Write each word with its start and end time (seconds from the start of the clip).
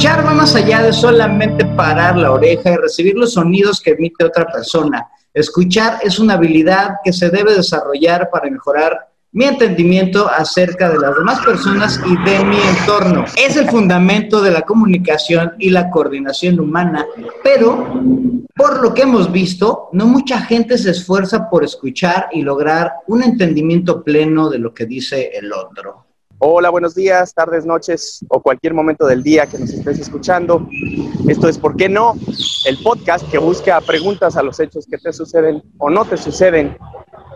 Escuchar 0.00 0.26
va 0.26 0.32
más 0.32 0.54
allá 0.54 0.82
de 0.82 0.94
solamente 0.94 1.62
parar 1.62 2.16
la 2.16 2.32
oreja 2.32 2.72
y 2.72 2.76
recibir 2.76 3.16
los 3.16 3.34
sonidos 3.34 3.82
que 3.82 3.90
emite 3.90 4.24
otra 4.24 4.46
persona. 4.46 5.06
Escuchar 5.34 5.98
es 6.02 6.18
una 6.18 6.32
habilidad 6.32 6.92
que 7.04 7.12
se 7.12 7.28
debe 7.28 7.54
desarrollar 7.54 8.30
para 8.30 8.48
mejorar 8.48 9.10
mi 9.32 9.44
entendimiento 9.44 10.26
acerca 10.26 10.88
de 10.88 11.00
las 11.00 11.14
demás 11.14 11.44
personas 11.44 12.00
y 12.06 12.16
de 12.30 12.42
mi 12.46 12.56
entorno. 12.56 13.26
Es 13.36 13.56
el 13.56 13.68
fundamento 13.68 14.40
de 14.40 14.52
la 14.52 14.62
comunicación 14.62 15.52
y 15.58 15.68
la 15.68 15.90
coordinación 15.90 16.58
humana, 16.60 17.04
pero 17.44 18.00
por 18.56 18.80
lo 18.80 18.94
que 18.94 19.02
hemos 19.02 19.30
visto, 19.30 19.90
no 19.92 20.06
mucha 20.06 20.40
gente 20.40 20.78
se 20.78 20.92
esfuerza 20.92 21.50
por 21.50 21.62
escuchar 21.62 22.30
y 22.32 22.40
lograr 22.40 22.90
un 23.06 23.22
entendimiento 23.22 24.02
pleno 24.02 24.48
de 24.48 24.60
lo 24.60 24.72
que 24.72 24.86
dice 24.86 25.32
el 25.34 25.52
otro. 25.52 26.06
Hola, 26.42 26.70
buenos 26.70 26.94
días, 26.94 27.34
tardes, 27.34 27.66
noches 27.66 28.24
o 28.30 28.40
cualquier 28.40 28.72
momento 28.72 29.06
del 29.06 29.22
día 29.22 29.44
que 29.44 29.58
nos 29.58 29.68
estés 29.74 29.98
escuchando. 29.98 30.66
Esto 31.28 31.50
es 31.50 31.58
¿Por 31.58 31.76
qué 31.76 31.86
no? 31.86 32.14
El 32.64 32.78
podcast 32.82 33.30
que 33.30 33.36
busca 33.36 33.78
preguntas 33.82 34.38
a 34.38 34.42
los 34.42 34.58
hechos 34.58 34.86
que 34.90 34.96
te 34.96 35.12
suceden 35.12 35.62
o 35.76 35.90
no 35.90 36.06
te 36.06 36.16
suceden 36.16 36.78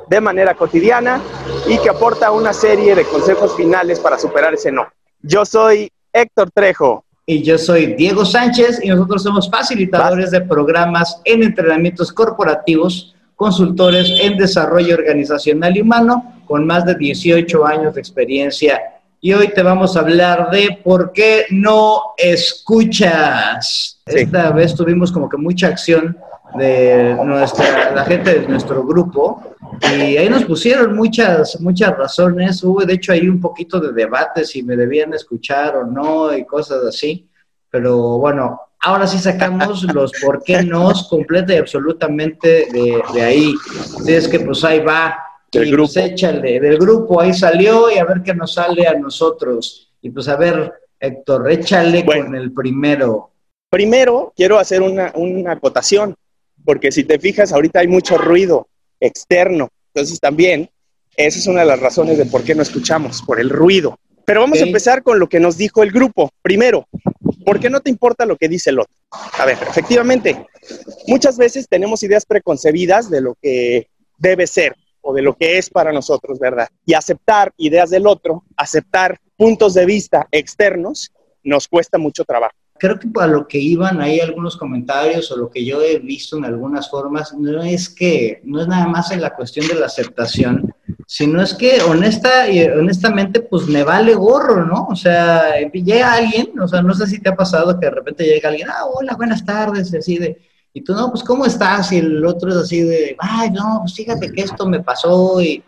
de 0.09 0.21
manera 0.23 0.55
cotidiana 0.55 1.21
y 1.69 1.77
que 1.77 1.91
aporta 1.91 2.31
una 2.31 2.55
serie 2.55 2.95
de 2.95 3.05
consejos 3.05 3.55
finales 3.55 4.01
para 4.01 4.19
superar 4.19 4.55
ese 4.55 4.73
no. 4.73 4.87
Yo 5.21 5.45
soy 5.45 5.93
Héctor 6.11 6.51
Trejo. 6.51 7.05
Y 7.27 7.43
yo 7.43 7.59
soy 7.59 7.95
Diego 7.97 8.25
Sánchez 8.25 8.83
y 8.83 8.89
nosotros 8.89 9.23
somos 9.23 9.51
facilitadores 9.51 10.31
de 10.31 10.41
programas 10.41 11.21
en 11.25 11.43
entrenamientos 11.43 12.11
corporativos, 12.11 13.15
consultores 13.37 14.11
en 14.23 14.39
desarrollo 14.39 14.95
organizacional 14.95 15.77
y 15.77 15.83
humano 15.83 16.41
con 16.47 16.67
más 16.67 16.87
de 16.87 16.95
18 16.95 17.67
años 17.67 17.95
de 17.95 18.01
experiencia. 18.01 18.81
Y 19.25 19.33
hoy 19.33 19.49
te 19.55 19.63
vamos 19.63 19.97
a 19.97 20.01
hablar 20.01 20.51
de 20.51 20.81
por 20.85 21.11
qué 21.11 21.47
no 21.49 22.13
escuchas. 22.19 23.99
Esta 24.05 24.51
vez 24.51 24.75
tuvimos 24.75 25.11
como 25.11 25.31
que 25.31 25.39
mucha 25.39 25.69
acción 25.69 26.19
de 26.59 27.17
nuestra, 27.25 27.95
la 27.95 28.05
gente 28.05 28.41
de 28.41 28.47
nuestro 28.47 28.85
grupo 28.85 29.43
y 29.81 30.19
ahí 30.19 30.29
nos 30.29 30.45
pusieron 30.45 30.95
muchas, 30.95 31.59
muchas 31.63 31.97
razones. 31.97 32.63
Hubo 32.63 32.85
de 32.85 32.93
hecho 32.93 33.13
ahí 33.13 33.27
un 33.27 33.41
poquito 33.41 33.81
de 33.81 33.95
debate 33.95 34.45
si 34.45 34.63
me 34.63 34.77
debían 34.77 35.15
escuchar 35.15 35.75
o 35.77 35.87
no 35.87 36.37
y 36.37 36.45
cosas 36.45 36.85
así. 36.85 37.27
Pero 37.71 38.19
bueno, 38.19 38.61
ahora 38.83 39.07
sí 39.07 39.17
sacamos 39.17 39.85
los 39.95 40.13
por 40.23 40.43
qué 40.43 40.63
no 40.63 40.93
completa 41.09 41.55
y 41.55 41.57
absolutamente 41.57 42.69
de, 42.71 43.03
de 43.15 43.23
ahí. 43.23 43.55
Así 43.99 44.13
es 44.13 44.29
que 44.29 44.41
pues 44.41 44.63
ahí 44.65 44.81
va. 44.81 45.17
Del 45.61 45.69
y 45.69 45.77
pues, 45.77 45.95
grupo. 45.95 46.07
échale, 46.07 46.61
del 46.61 46.79
grupo, 46.79 47.21
ahí 47.21 47.33
salió 47.33 47.91
y 47.91 47.99
a 47.99 48.05
ver 48.05 48.23
qué 48.23 48.35
nos 48.35 48.55
sale 48.55 48.87
a 48.87 48.95
nosotros. 48.95 49.93
Y 50.03 50.11
pues 50.11 50.29
a 50.29 50.37
ver, 50.37 50.73
Héctor, 51.01 51.51
échale 51.51 52.03
Bueno. 52.03 52.27
con 52.27 52.35
el 52.37 52.53
primero. 52.53 53.31
Primero, 53.71 54.33
quiero 54.37 54.59
hacer 54.59 54.83
una, 54.83 55.13
una 55.15 55.53
acotación, 55.53 56.15
porque 56.65 56.93
si 56.93 57.05
te 57.05 57.19
fijas, 57.19 57.53
ahorita 57.53 57.81
hay 57.81 57.89
mucho 57.89 58.17
ruido 58.19 58.69
externo. 59.01 59.69
Entonces 59.93 60.21
también, 60.21 60.71
esa 61.17 61.39
es 61.39 61.47
una 61.47 61.61
de 61.61 61.67
las 61.67 61.81
razones 61.81 62.19
de 62.19 62.27
por 62.27 62.43
qué 62.45 62.55
no 62.55 62.63
escuchamos, 62.63 63.23
por 63.23 63.41
el 63.41 63.51
ruido. 63.51 63.99
Pero 64.25 64.41
vamos 64.41 64.61
a 64.61 64.65
empezar 64.65 65.03
con 65.03 65.19
lo 65.19 65.29
que 65.29 65.41
nos 65.41 65.57
dijo 65.59 65.83
el 65.83 65.91
grupo. 65.93 66.31
Primero, 66.41 66.87
¿por 67.45 67.61
qué 67.61 67.69
no 67.69 67.81
te 67.81 67.91
importa 67.91 68.25
lo 68.25 68.37
que 68.37 68.49
dice 68.49 68.71
el 68.71 68.81
otro? 68.81 68.95
A 69.39 69.45
ver, 69.45 69.59
efectivamente, 69.69 70.47
muchas 71.07 71.37
veces 71.37 71.67
tenemos 71.69 72.03
ideas 72.03 72.25
preconcebidas 72.25 73.11
de 73.11 73.21
lo 73.21 73.35
que 73.43 73.89
debe 74.17 74.47
ser 74.47 74.75
o 75.05 75.13
de 75.13 75.23
lo 75.23 75.37
que 75.37 75.59
es 75.59 75.71
para 75.71 75.93
nosotros, 75.93 76.39
¿verdad? 76.39 76.69
Y 76.85 76.95
aceptar 76.95 77.53
ideas 77.59 77.91
del 77.91 78.07
otro, 78.07 78.43
aceptar 78.57 79.21
puntos 79.37 79.75
de 79.75 79.85
vista 79.85 80.27
externos, 80.31 81.13
nos 81.43 81.69
cuesta 81.69 81.99
mucho 81.99 82.25
trabajo. 82.25 82.55
creo 82.79 82.99
que 82.99 83.09
a 83.21 83.27
lo 83.27 83.47
que 83.47 83.59
iban 83.59 84.01
ahí 84.01 84.19
algunos 84.19 84.57
comentarios 84.57 85.31
o 85.31 85.37
lo 85.37 85.51
que 85.51 85.65
yo 85.65 85.81
he 85.83 85.99
visto 85.99 86.39
en 86.39 86.45
algunas 86.45 86.91
formas, 86.91 87.33
no 87.35 87.63
es 87.63 87.89
que, 87.89 88.41
no 88.45 88.61
es 88.61 88.67
nada 88.67 88.87
más 88.87 89.11
en 89.13 89.21
la 89.21 89.35
cuestión 89.37 89.69
de 89.69 89.75
la 89.75 89.87
aceptación, 89.87 90.75
sino 91.07 91.41
es 91.43 91.55
que 91.55 91.83
honesta 91.83 92.47
honestamente, 92.77 93.41
pues 93.41 93.67
me 93.67 93.85
vale 93.85 94.15
gorro, 94.15 94.65
¿no? 94.65 94.87
O 94.91 94.97
sea, 94.97 95.55
llega 95.73 96.15
alguien, 96.15 96.59
o 96.59 96.67
sea, 96.67 96.83
no 96.83 96.95
sé 96.95 97.07
si 97.07 97.21
te 97.21 97.29
ha 97.29 97.37
pasado 97.37 97.79
que 97.79 97.87
de 97.87 97.93
repente 97.93 98.25
llega 98.25 98.49
alguien, 98.49 98.69
ah, 98.71 98.87
hola, 98.87 99.15
buenas 99.15 99.45
tardes, 99.45 99.93
y 99.93 99.99
así 99.99 100.19
de, 100.19 100.39
y 100.77 100.83
tú, 100.83 100.93
no, 100.93 101.09
pues, 101.11 101.23
¿cómo 101.23 101.47
estás? 101.47 101.93
Y 101.93 101.99
el 101.99 102.27
otro 102.27 102.51
es 102.51 102.57
así 102.57 102.83
de, 102.83 103.17
ay, 103.21 103.51
no, 103.53 103.79
pues 103.83 103.95
fíjate 103.95 104.33
que 104.33 104.43
esto 104.43 104.67
me 104.67 104.81
pasó 104.81 105.41
y 105.41 105.63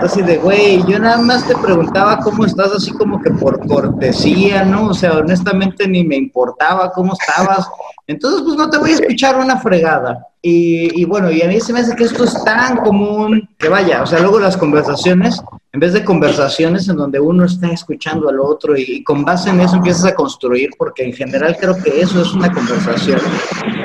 así 0.00 0.22
de, 0.22 0.38
güey, 0.38 0.80
yo 0.86 1.00
nada 1.00 1.18
más 1.18 1.44
te 1.44 1.56
preguntaba 1.56 2.20
cómo 2.20 2.44
estás, 2.44 2.70
así 2.72 2.92
como 2.92 3.20
que 3.20 3.30
por 3.32 3.66
cortesía, 3.66 4.64
¿no? 4.64 4.90
O 4.90 4.94
sea, 4.94 5.14
honestamente 5.14 5.88
ni 5.88 6.04
me 6.04 6.14
importaba 6.14 6.92
cómo 6.92 7.14
estabas. 7.14 7.68
Entonces, 8.06 8.42
pues 8.44 8.56
no 8.56 8.70
te 8.70 8.78
voy 8.78 8.92
a 8.92 8.94
escuchar 8.94 9.36
una 9.40 9.58
fregada. 9.58 10.24
Y, 10.40 11.04
bueno, 11.06 11.32
y 11.32 11.42
a 11.42 11.48
mí 11.48 11.58
se 11.58 11.72
me 11.72 11.80
hace 11.80 11.96
que 11.96 12.04
esto 12.04 12.22
es 12.22 12.44
tan 12.44 12.76
común 12.76 13.48
que 13.58 13.68
vaya, 13.68 14.02
o 14.02 14.06
sea, 14.06 14.20
luego 14.20 14.38
las 14.38 14.58
conversaciones, 14.58 15.42
en 15.72 15.80
vez 15.80 15.94
de 15.94 16.04
conversaciones 16.04 16.86
en 16.88 16.96
donde 16.96 17.18
uno 17.18 17.46
está 17.46 17.68
escuchando 17.68 18.28
al 18.28 18.38
otro 18.38 18.76
y 18.76 19.02
con 19.02 19.24
base 19.24 19.48
en 19.48 19.60
eso 19.60 19.76
empiezas 19.76 20.04
a 20.04 20.14
construir, 20.14 20.68
porque 20.78 21.02
en 21.02 21.14
general 21.14 21.56
creo 21.58 21.74
que 21.82 21.98
eso 21.98 22.20
es 22.20 22.32
una 22.34 22.52
conversación. 22.52 23.20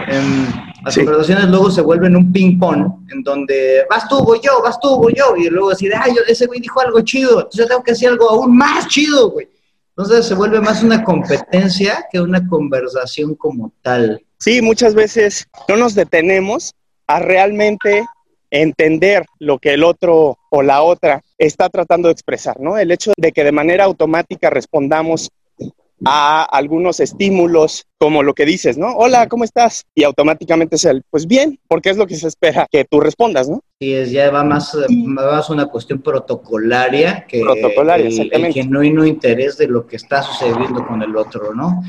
Em, 0.09 0.45
las 0.83 0.93
Sí. 0.93 1.01
conversaciones 1.01 1.45
luego 1.49 1.69
se 1.69 1.81
vuelven 1.81 2.15
un 2.15 2.31
ping-pong, 2.31 3.07
en 3.11 3.21
donde 3.23 3.85
vas 3.89 4.07
tú, 4.07 4.23
voy 4.23 4.39
yo, 4.43 4.61
vas 4.63 4.79
tú, 4.79 4.97
voy 4.97 5.13
yo, 5.15 5.35
y 5.37 5.49
luego 5.49 5.71
así 5.71 5.87
de, 5.87 5.95
ay, 5.95 6.13
yo- 6.15 6.21
ese 6.27 6.45
güey 6.47 6.59
dijo 6.59 6.79
algo 6.81 7.01
chido, 7.01 7.31
entonces 7.39 7.59
yo 7.59 7.67
tengo 7.67 7.83
que 7.83 7.91
decir 7.91 8.09
algo 8.09 8.29
aún 8.29 8.57
más 8.57 8.87
chido, 8.87 9.29
güey. 9.31 9.47
Entonces 9.95 10.25
se 10.25 10.33
vuelve 10.35 10.61
más 10.61 10.81
una 10.81 11.03
competencia 11.03 12.05
que 12.11 12.21
una 12.21 12.47
conversación 12.47 13.35
como 13.35 13.71
tal. 13.81 14.23
Sí, 14.37 14.61
muchas 14.61 14.95
veces 14.95 15.47
no 15.67 15.75
nos 15.75 15.93
detenemos 15.95 16.73
a 17.07 17.19
realmente 17.19 18.05
entender 18.49 19.25
lo 19.39 19.59
que 19.59 19.73
el 19.73 19.83
otro 19.83 20.37
o 20.49 20.61
la 20.63 20.81
otra 20.81 21.21
está 21.37 21.69
tratando 21.69 22.07
de 22.07 22.13
expresar, 22.13 22.59
¿no? 22.59 22.77
El 22.77 22.91
hecho 22.91 23.11
de 23.17 23.31
que 23.31 23.43
de 23.43 23.51
manera 23.51 23.83
automática 23.83 24.49
respondamos 24.49 25.29
a 26.05 26.43
algunos 26.43 26.99
estímulos 26.99 27.85
como 27.97 28.23
lo 28.23 28.33
que 28.33 28.45
dices, 28.45 28.77
¿no? 28.77 28.93
Hola, 28.93 29.27
¿cómo 29.27 29.43
estás? 29.43 29.85
Y 29.93 30.03
automáticamente 30.03 30.77
es 30.77 30.85
el, 30.85 31.03
pues 31.09 31.27
bien, 31.27 31.59
porque 31.67 31.89
es 31.89 31.97
lo 31.97 32.07
que 32.07 32.15
se 32.15 32.27
espera 32.27 32.67
que 32.71 32.85
tú 32.85 32.99
respondas, 32.99 33.49
¿no? 33.49 33.63
Y 33.79 33.93
es, 33.93 34.11
ya 34.11 34.31
va 34.31 34.43
más, 34.43 34.75
eh, 34.75 34.85
más 34.89 35.49
una 35.49 35.65
cuestión 35.65 36.01
protocolaria 36.01 37.25
que 37.27 37.41
Protocolaria, 37.41 38.07
el, 38.07 38.13
el 38.13 38.19
exactamente. 38.19 38.61
genuino 38.61 39.05
interés 39.05 39.57
de 39.57 39.67
lo 39.67 39.85
que 39.85 39.97
está 39.97 40.23
sucediendo 40.23 40.85
con 40.85 41.01
el 41.01 41.15
otro, 41.15 41.53
¿no? 41.53 41.83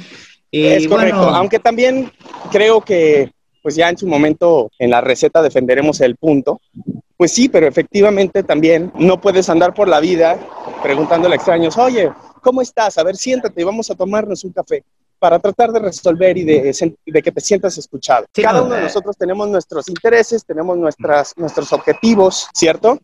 Y 0.50 0.66
es 0.66 0.88
correcto, 0.88 1.19
bueno, 1.19 1.37
aunque 1.37 1.60
también 1.60 2.10
creo 2.50 2.81
que 2.81 3.31
pues 3.62 3.76
ya 3.76 3.88
en 3.88 3.99
su 3.99 4.06
momento 4.06 4.70
en 4.78 4.91
la 4.91 5.00
receta 5.00 5.43
defenderemos 5.43 6.00
el 6.00 6.16
punto. 6.16 6.60
Pues 7.16 7.32
sí, 7.32 7.49
pero 7.49 7.66
efectivamente 7.66 8.43
también 8.43 8.91
no 8.94 9.20
puedes 9.20 9.50
andar 9.50 9.75
por 9.75 9.88
la 9.88 10.00
vida 10.00 10.38
preguntándole 10.82 11.34
a 11.34 11.37
extraños, 11.37 11.76
oye, 11.76 12.10
¿cómo 12.40 12.62
estás? 12.62 12.98
A 12.98 13.02
ver, 13.04 13.16
siéntate 13.16 13.60
y 13.60 13.64
vamos 13.64 13.90
a 13.90 13.94
tomarnos 13.94 14.44
un 14.44 14.52
café 14.52 14.82
para 15.18 15.38
tratar 15.38 15.70
de 15.72 15.80
resolver 15.80 16.36
y 16.38 16.44
de, 16.44 16.70
sen- 16.70 16.96
de 17.04 17.22
que 17.22 17.30
te 17.30 17.40
sientas 17.40 17.76
escuchado. 17.76 18.24
Sí, 18.34 18.42
Cada 18.42 18.60
no, 18.60 18.66
uno 18.66 18.74
de 18.74 18.80
eh. 18.80 18.84
nosotros 18.84 19.16
tenemos 19.18 19.48
nuestros 19.48 19.88
intereses, 19.88 20.44
tenemos 20.44 20.78
nuestras, 20.78 21.34
nuestros 21.36 21.72
objetivos, 21.72 22.48
¿cierto? 22.54 22.98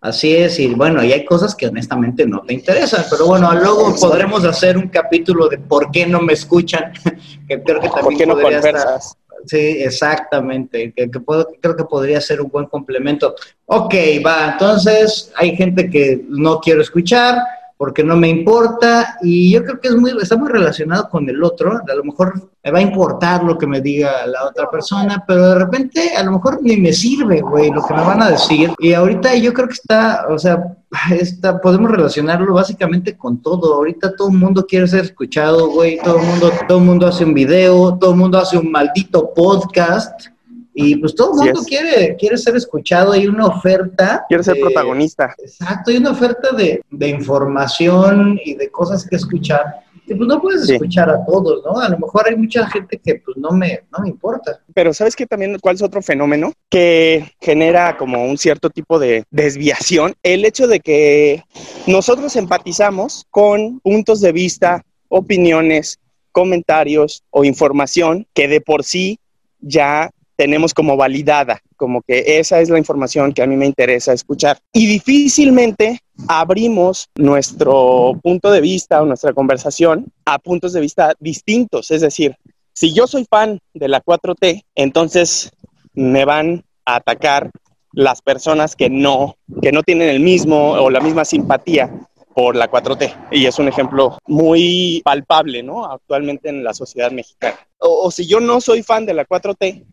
Así 0.00 0.34
es, 0.34 0.58
y 0.58 0.74
bueno, 0.74 1.04
y 1.04 1.12
hay 1.12 1.24
cosas 1.24 1.54
que 1.54 1.68
honestamente 1.68 2.26
no 2.26 2.40
te 2.42 2.54
interesan, 2.54 3.04
pero 3.08 3.26
bueno, 3.26 3.52
luego 3.54 3.94
podremos 4.00 4.44
hacer 4.44 4.76
un 4.76 4.88
capítulo 4.88 5.48
de 5.48 5.58
por 5.58 5.92
qué 5.92 6.04
no 6.06 6.20
me 6.20 6.32
escuchan, 6.32 6.92
que 7.48 7.62
creo 7.62 7.80
que 7.80 7.88
también 7.88 8.02
¿Por 8.04 8.16
qué 8.16 8.26
no 8.26 8.34
podría 8.34 8.58
estar- 8.58 8.72
conversas? 8.72 9.16
Sí, 9.46 9.56
exactamente, 9.56 10.92
que, 10.92 11.10
que 11.10 11.20
puedo- 11.20 11.48
creo 11.60 11.76
que 11.76 11.84
podría 11.84 12.20
ser 12.20 12.40
un 12.40 12.48
buen 12.48 12.66
complemento. 12.66 13.34
Ok, 13.66 13.94
va, 14.24 14.52
entonces 14.52 15.32
hay 15.36 15.56
gente 15.56 15.88
que 15.90 16.24
no 16.28 16.58
quiero 16.60 16.80
escuchar 16.82 17.38
porque 17.82 18.04
no 18.04 18.16
me 18.16 18.28
importa 18.28 19.18
y 19.22 19.52
yo 19.52 19.64
creo 19.64 19.80
que 19.80 19.88
es 19.88 19.96
muy, 19.96 20.12
está 20.22 20.36
muy 20.36 20.48
relacionado 20.48 21.08
con 21.08 21.28
el 21.28 21.42
otro, 21.42 21.80
a 21.84 21.94
lo 21.96 22.04
mejor 22.04 22.48
me 22.62 22.70
va 22.70 22.78
a 22.78 22.82
importar 22.82 23.42
lo 23.42 23.58
que 23.58 23.66
me 23.66 23.80
diga 23.80 24.24
la 24.24 24.44
otra 24.44 24.70
persona, 24.70 25.24
pero 25.26 25.48
de 25.48 25.54
repente 25.56 26.14
a 26.16 26.22
lo 26.22 26.30
mejor 26.30 26.62
ni 26.62 26.76
me 26.76 26.92
sirve, 26.92 27.40
güey, 27.40 27.72
lo 27.72 27.84
que 27.84 27.92
me 27.92 28.02
van 28.02 28.22
a 28.22 28.30
decir. 28.30 28.70
Y 28.78 28.92
ahorita 28.92 29.34
yo 29.34 29.52
creo 29.52 29.66
que 29.66 29.74
está, 29.74 30.26
o 30.30 30.38
sea, 30.38 30.62
está, 31.10 31.60
podemos 31.60 31.90
relacionarlo 31.90 32.54
básicamente 32.54 33.16
con 33.16 33.42
todo. 33.42 33.74
Ahorita 33.74 34.14
todo 34.14 34.28
el 34.28 34.38
mundo 34.38 34.64
quiere 34.64 34.86
ser 34.86 35.00
escuchado, 35.00 35.70
güey, 35.70 35.98
todo 36.04 36.20
el 36.20 36.24
mundo, 36.24 36.52
todo 36.68 36.78
mundo 36.78 37.08
hace 37.08 37.24
un 37.24 37.34
video, 37.34 37.98
todo 37.98 38.12
el 38.12 38.16
mundo 38.16 38.38
hace 38.38 38.58
un 38.58 38.70
maldito 38.70 39.34
podcast. 39.34 40.31
Y 40.74 40.96
pues 40.96 41.14
todo 41.14 41.32
el 41.42 41.46
mundo 41.52 41.62
quiere, 41.66 42.16
quiere 42.16 42.38
ser 42.38 42.56
escuchado, 42.56 43.12
hay 43.12 43.26
una 43.26 43.46
oferta. 43.46 44.24
Quiero 44.28 44.42
ser 44.42 44.58
protagonista. 44.58 45.34
Exacto, 45.38 45.90
hay 45.90 45.98
una 45.98 46.12
oferta 46.12 46.52
de, 46.56 46.80
de 46.90 47.08
información 47.08 48.40
y 48.44 48.54
de 48.54 48.70
cosas 48.70 49.06
que 49.08 49.16
escuchar. 49.16 49.62
Y 50.06 50.14
pues 50.14 50.26
no 50.26 50.40
puedes 50.40 50.66
Sí. 50.66 50.72
escuchar 50.74 51.08
a 51.10 51.24
todos, 51.24 51.62
¿no? 51.64 51.78
A 51.78 51.88
lo 51.88 51.98
mejor 51.98 52.26
hay 52.28 52.36
mucha 52.36 52.66
gente 52.68 52.98
que 52.98 53.16
pues 53.24 53.36
no 53.36 53.50
me, 53.50 53.82
no 53.92 54.00
me 54.02 54.08
importa. 54.08 54.60
Pero 54.74 54.92
¿sabes 54.92 55.14
qué 55.14 55.26
también 55.26 55.58
cuál 55.60 55.76
es 55.76 55.82
otro 55.82 56.02
fenómeno 56.02 56.52
que 56.68 57.32
genera 57.40 57.96
como 57.96 58.24
un 58.24 58.36
cierto 58.36 58.68
tipo 58.70 58.98
de 58.98 59.24
desviación? 59.30 60.14
El 60.22 60.44
hecho 60.44 60.66
de 60.66 60.80
que 60.80 61.44
nosotros 61.86 62.34
empatizamos 62.36 63.26
con 63.30 63.78
puntos 63.80 64.20
de 64.20 64.32
vista, 64.32 64.82
opiniones 65.08 65.98
comentarios 66.32 67.22
o 67.30 67.44
información 67.44 68.26
que 68.34 68.48
de 68.48 68.60
por 68.60 68.84
sí 68.84 69.18
ya 69.60 70.10
tenemos 70.42 70.74
como 70.74 70.96
validada, 70.96 71.60
como 71.76 72.02
que 72.02 72.40
esa 72.40 72.60
es 72.60 72.68
la 72.68 72.76
información 72.76 73.32
que 73.32 73.44
a 73.44 73.46
mí 73.46 73.54
me 73.54 73.64
interesa 73.64 74.12
escuchar. 74.12 74.58
Y 74.72 74.86
difícilmente 74.86 76.00
abrimos 76.26 77.10
nuestro 77.14 78.18
punto 78.20 78.50
de 78.50 78.60
vista 78.60 79.00
o 79.00 79.06
nuestra 79.06 79.34
conversación 79.34 80.06
a 80.24 80.40
puntos 80.40 80.72
de 80.72 80.80
vista 80.80 81.14
distintos. 81.20 81.92
Es 81.92 82.00
decir, 82.00 82.34
si 82.72 82.92
yo 82.92 83.06
soy 83.06 83.24
fan 83.30 83.60
de 83.72 83.86
la 83.86 84.02
4T, 84.02 84.64
entonces 84.74 85.52
me 85.94 86.24
van 86.24 86.64
a 86.86 86.96
atacar 86.96 87.52
las 87.92 88.20
personas 88.20 88.74
que 88.74 88.90
no, 88.90 89.36
que 89.62 89.70
no 89.70 89.84
tienen 89.84 90.08
el 90.08 90.18
mismo 90.18 90.72
o 90.72 90.90
la 90.90 90.98
misma 90.98 91.24
simpatía 91.24 91.88
por 92.34 92.56
la 92.56 92.68
4T. 92.68 93.28
Y 93.30 93.46
es 93.46 93.60
un 93.60 93.68
ejemplo 93.68 94.18
muy 94.26 95.02
palpable, 95.04 95.62
¿no? 95.62 95.86
Actualmente 95.86 96.48
en 96.48 96.64
la 96.64 96.74
sociedad 96.74 97.12
mexicana. 97.12 97.60
O, 97.78 98.06
o, 98.06 98.10
si 98.10 98.26
yo 98.26 98.40
no 98.40 98.60
soy 98.60 98.82
fan 98.82 99.06
de 99.06 99.14
la 99.14 99.24
4T, 99.24 99.84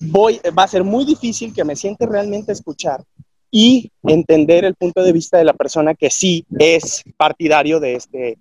voy, 0.00 0.40
va 0.56 0.64
a 0.64 0.68
ser 0.68 0.84
muy 0.84 1.04
difícil 1.04 1.52
que 1.52 1.64
me 1.64 1.76
siente 1.76 2.06
realmente 2.06 2.52
escuchar 2.52 3.02
y 3.50 3.90
entender 4.02 4.64
el 4.64 4.74
punto 4.74 5.02
de 5.02 5.12
vista 5.12 5.38
de 5.38 5.44
la 5.44 5.52
persona 5.52 5.94
que 5.94 6.10
sí 6.10 6.44
es 6.58 7.02
partidario 7.16 7.80
de, 7.80 7.94
este, 7.94 8.38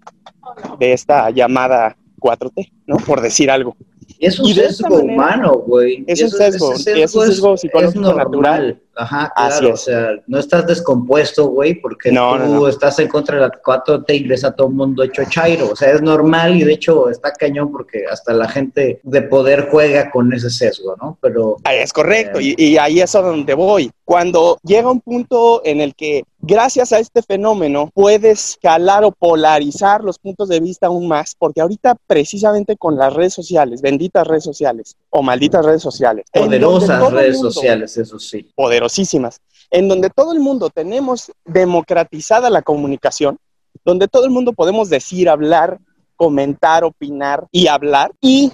de 0.79 0.93
esta 0.93 1.29
llamada 1.29 1.95
4T, 2.19 2.71
¿no? 2.87 2.97
Por 2.97 3.21
decir 3.21 3.49
algo. 3.51 3.75
Es 4.19 4.39
un 4.39 4.53
sesgo 4.53 4.95
humano, 4.95 5.63
güey. 5.65 6.03
Es 6.07 6.21
un 6.21 6.29
sesgo, 6.29 6.73
es 6.73 7.15
un 7.15 7.25
sesgo 7.25 7.57
psicológico 7.57 8.13
natural. 8.13 8.81
Ajá, 8.97 9.31
claro, 9.35 9.73
o 9.73 9.77
sea, 9.77 10.11
no 10.25 10.39
estás 10.39 10.67
descompuesto, 10.67 11.47
güey, 11.47 11.75
porque 11.75 12.11
tú 12.11 12.67
estás 12.67 12.97
en 12.99 13.09
contra 13.09 13.35
de 13.35 13.41
la 13.41 13.51
4T 13.51 14.05
y 14.07 14.23
ves 14.23 14.45
a 14.45 14.55
todo 14.55 14.69
el 14.69 14.73
mundo 14.73 15.03
hecho 15.03 15.23
chairo. 15.29 15.71
O 15.71 15.75
sea, 15.75 15.91
es 15.91 16.01
normal 16.01 16.55
y 16.55 16.63
de 16.63 16.73
hecho 16.73 17.09
está 17.09 17.33
cañón 17.33 17.71
porque 17.71 18.05
hasta 18.09 18.33
la 18.33 18.47
gente 18.47 19.01
de 19.03 19.21
poder 19.23 19.67
juega 19.69 20.09
con 20.11 20.31
ese 20.33 20.49
sesgo, 20.49 20.95
¿no? 21.01 21.17
Pero... 21.21 21.57
Es 21.69 21.91
correcto, 21.91 22.39
y, 22.39 22.55
y 22.57 22.77
ahí 22.77 23.01
es 23.01 23.13
a 23.15 23.21
donde 23.21 23.53
voy. 23.53 23.91
Cuando 24.05 24.59
llega 24.63 24.91
un 24.91 25.01
punto 25.01 25.61
en 25.65 25.81
el 25.81 25.95
que 25.95 26.25
gracias 26.37 26.93
a 26.93 26.99
este 26.99 27.23
fenómeno 27.23 27.89
puedes 27.91 28.55
calar 28.61 29.03
o 29.03 29.11
polarizar 29.11 30.03
los 30.03 30.19
puntos 30.19 30.47
de 30.47 30.59
vista 30.59 30.85
aún 30.85 31.07
más, 31.07 31.35
porque 31.35 31.59
ahorita 31.59 31.97
precisamente 32.05 32.77
con 32.77 32.97
las 32.97 33.11
redes 33.15 33.33
sociales, 33.33 33.81
benditas 33.81 34.27
redes 34.27 34.43
sociales 34.43 34.95
o 35.09 35.23
malditas 35.23 35.65
redes 35.65 35.81
sociales. 35.81 36.27
Poderosas 36.31 37.11
redes 37.11 37.39
sociales, 37.39 37.97
eso 37.97 38.19
sí. 38.19 38.47
Poderosísimas. 38.55 39.41
En 39.71 39.87
donde 39.87 40.11
todo 40.11 40.33
el 40.33 40.39
mundo 40.39 40.69
tenemos 40.69 41.31
democratizada 41.43 42.51
la 42.51 42.61
comunicación, 42.61 43.39
donde 43.83 44.07
todo 44.07 44.25
el 44.25 44.31
mundo 44.31 44.53
podemos 44.53 44.87
decir, 44.87 45.29
hablar, 45.29 45.79
comentar, 46.15 46.83
opinar 46.83 47.47
y 47.51 47.65
hablar. 47.65 48.11
Y 48.21 48.51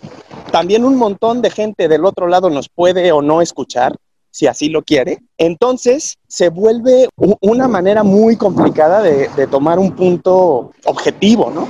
también 0.49 0.85
un 0.85 0.95
montón 0.95 1.41
de 1.41 1.49
gente 1.49 1.89
del 1.89 2.05
otro 2.05 2.29
lado 2.29 2.49
nos 2.49 2.69
puede 2.69 3.11
o 3.11 3.21
no 3.21 3.41
escuchar 3.41 3.97
si 4.31 4.47
así 4.47 4.69
lo 4.69 4.81
quiere. 4.81 5.19
Entonces 5.37 6.17
se 6.27 6.49
vuelve 6.49 7.09
una 7.41 7.67
manera 7.67 8.03
muy 8.03 8.37
complicada 8.37 9.01
de, 9.01 9.47
tomar 9.47 9.77
un 9.77 9.95
punto 9.95 10.71
objetivo, 10.85 11.51
¿no? 11.51 11.67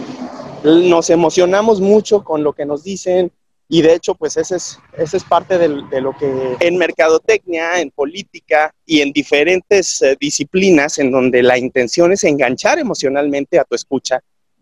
Nos 0.63 1.10
emocionamos 1.10 1.81
mucho 1.81 2.24
con 2.24 2.44
lo 2.44 2.54
que 2.54 2.66
nos 2.66 2.84
dicen 2.84 3.31
y 3.68 3.81
de 3.81 3.94
hecho, 3.94 4.16
pues 4.16 4.36
ese 4.36 4.58
es, 4.58 4.78
ese 4.98 5.16
es 5.16 5.24
parte 5.24 5.58
de, 5.58 5.69
lo 6.02 6.16
que 6.18 6.58
en 6.60 6.78
mercadotecnia, 6.78 7.80
en 7.80 7.90
política 7.90 8.75
y 8.86 9.00
en 9.00 9.13
diferentes 9.13 10.02
eh, 10.02 10.18
disciplinas 10.19 11.00
en 11.00 11.10
donde 11.10 11.42
la 11.42 11.58
intención 11.58 12.12
es 12.12 12.25
enganchar 12.25 12.80
emocionalmente 12.80 13.60
a 13.60 13.63
tu 13.63 13.75
escucha, 13.75 14.19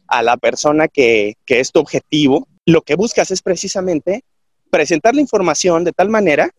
a 0.08 0.22
la 0.22 0.38
persona 0.38 0.88
que, 0.88 1.34
que 1.44 1.60
es 1.60 1.72
tu 1.72 1.80
objetivo, 1.80 2.48
lo 2.68 2.84
que 2.84 2.96
buscas 2.96 3.32
es 3.32 3.42
precisamente 3.42 4.24
presentar 4.70 5.16
la 5.16 5.22
información 5.22 5.84
de 5.84 5.92
tal 5.92 6.10
manera 6.10 6.52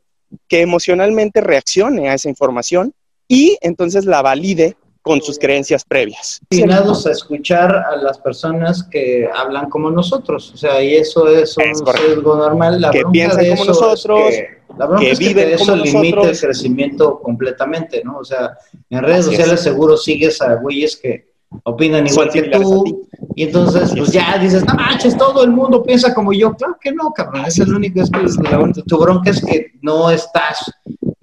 que 0.48 0.60
emocionalmente 0.60 1.40
reaccione 1.40 2.08
a 2.08 2.14
esa 2.14 2.28
información 2.28 2.94
y 3.28 3.56
entonces 3.60 4.04
la 4.04 4.22
valide 4.22 4.76
con 5.02 5.22
sus 5.22 5.38
creencias 5.38 5.84
previas. 5.84 6.40
Destinados 6.50 7.06
a 7.06 7.12
escuchar 7.12 7.74
a 7.74 7.96
las 7.96 8.18
personas 8.18 8.82
que 8.90 9.28
hablan 9.34 9.70
como 9.70 9.90
nosotros, 9.90 10.52
o 10.52 10.56
sea, 10.56 10.82
y 10.82 10.94
eso 10.94 11.28
es 11.28 11.56
un 11.56 11.74
sesgo 11.74 12.36
normal. 12.36 12.80
La 12.80 12.90
que 12.90 13.02
piensan 13.10 13.48
como 13.48 13.64
nosotros, 13.64 14.30
que, 14.30 14.58
la 14.76 14.96
que, 14.98 15.14
viven 15.14 15.48
que 15.48 15.54
eso 15.54 15.74
limita 15.74 16.28
el 16.28 16.38
crecimiento 16.38 17.18
completamente, 17.20 18.02
¿no? 18.04 18.18
O 18.18 18.24
sea, 18.24 18.58
en 18.90 19.02
redes 19.02 19.26
sociales 19.26 19.60
seguro 19.60 19.96
sigues 19.96 20.42
a 20.42 20.54
güeyes 20.56 20.96
que 20.96 21.29
opinan 21.64 22.06
igual 22.06 22.31
que 22.31 22.43
tú, 22.43 23.08
y 23.35 23.44
entonces 23.44 23.93
pues 23.97 24.12
ya 24.12 24.38
dices, 24.38 24.64
no 24.64 24.75
manches, 24.75 25.17
todo 25.17 25.44
el 25.44 25.50
mundo 25.50 25.82
piensa 25.82 26.14
como 26.14 26.32
yo. 26.32 26.55
Claro 26.55 26.76
que 26.81 26.93
no, 26.93 27.12
cabrón, 27.12 27.44
es 27.47 27.58
el 27.58 27.75
único, 27.75 28.00
es 28.00 28.11
que 28.11 28.82
tu 28.82 28.99
bronca 28.99 29.31
es 29.31 29.44
que 29.44 29.73
no 29.82 30.11
estás 30.11 30.73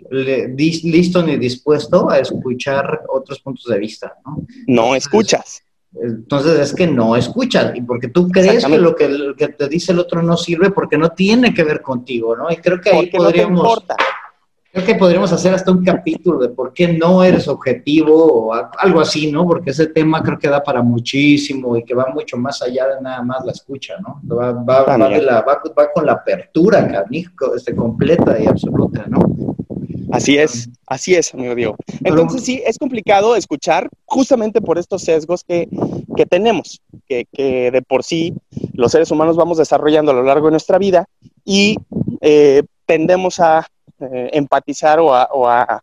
listo 0.10 1.22
ni 1.24 1.38
dispuesto 1.38 2.10
a 2.10 2.20
escuchar 2.20 3.02
otros 3.10 3.40
puntos 3.40 3.66
de 3.66 3.78
vista, 3.78 4.16
¿no? 4.26 4.46
No 4.68 4.96
escuchas. 4.96 5.64
Entonces 6.02 6.60
es 6.60 6.74
que 6.74 6.86
no 6.86 7.16
escuchas, 7.16 7.76
y 7.76 7.82
porque 7.82 8.10
tú 8.10 8.30
crees 8.30 8.66
que 8.66 8.78
lo, 8.78 8.96
que 8.96 9.34
que 9.38 9.48
te 9.48 9.68
dice 9.68 9.94
el 9.94 10.00
otro 10.00 10.22
no 10.22 10.38
sirve 10.38 10.70
porque 10.72 10.98
no 10.98 11.10
tiene 11.10 11.54
que 11.54 11.64
ver 11.64 11.82
contigo, 11.82 12.36
¿no? 12.36 12.52
Y 12.52 12.58
creo 12.58 12.80
que 12.80 12.92
ahí 12.92 13.08
podríamos... 13.08 13.84
Creo 14.78 14.86
que 14.86 14.94
podríamos 14.94 15.34
hacer 15.34 15.56
hasta 15.56 15.72
un 15.72 15.84
capítulo 15.84 16.38
de 16.38 16.50
por 16.50 16.72
qué 16.72 16.88
no 16.88 17.24
eres 17.24 17.48
objetivo 17.48 18.14
o 18.14 18.54
algo 18.54 19.02
así, 19.02 19.32
¿no? 19.32 19.44
Porque 19.44 19.72
ese 19.72 19.88
tema 19.88 20.22
creo 20.22 20.38
que 20.38 20.48
da 20.48 20.62
para 20.62 20.84
muchísimo 20.84 21.76
y 21.76 21.84
que 21.84 21.96
va 21.96 22.06
mucho 22.14 22.38
más 22.38 22.62
allá 22.62 22.88
de 22.90 23.02
nada 23.02 23.24
más 23.24 23.44
la 23.44 23.54
escucha, 23.54 23.96
¿no? 24.00 24.22
Va, 24.32 24.52
va, 24.52 24.86
va, 24.86 25.92
con 25.92 26.06
la 26.06 26.12
apertura, 26.12 26.88
canijo, 26.88 27.56
este, 27.56 27.76
completa 27.76 28.40
y 28.40 28.46
absoluta, 28.46 29.08
¿no? 29.08 29.56
Así 30.12 30.38
es, 30.38 30.70
así 30.86 31.16
es, 31.16 31.34
amigo 31.34 31.56
Diego. 31.56 31.76
Entonces 32.04 32.44
sí, 32.44 32.62
es 32.64 32.78
complicado 32.78 33.36
escuchar 33.36 33.90
justamente 34.06 34.62
por 34.62 34.78
estos 34.78 35.02
sesgos 35.02 35.44
que, 35.44 35.68
que 36.16 36.28
tenemos, 36.28 36.84
que, 37.08 37.26
que, 37.34 37.72
de 37.72 37.82
por 37.82 38.04
sí 38.04 38.36
los 38.74 38.92
seres 38.92 39.10
humanos 39.10 39.38
vamos 39.38 39.58
desarrollando 39.58 40.12
a 40.12 40.14
lo 40.14 40.22
largo 40.22 40.46
de 40.46 40.52
nuestra 40.52 40.78
vida 40.78 41.08
y 41.44 41.78
eh, 42.22 42.62
tendemos 42.86 43.40
a 43.40 43.66
eh, 44.00 44.30
empatizar 44.34 45.00
o 45.00 45.14
a, 45.14 45.82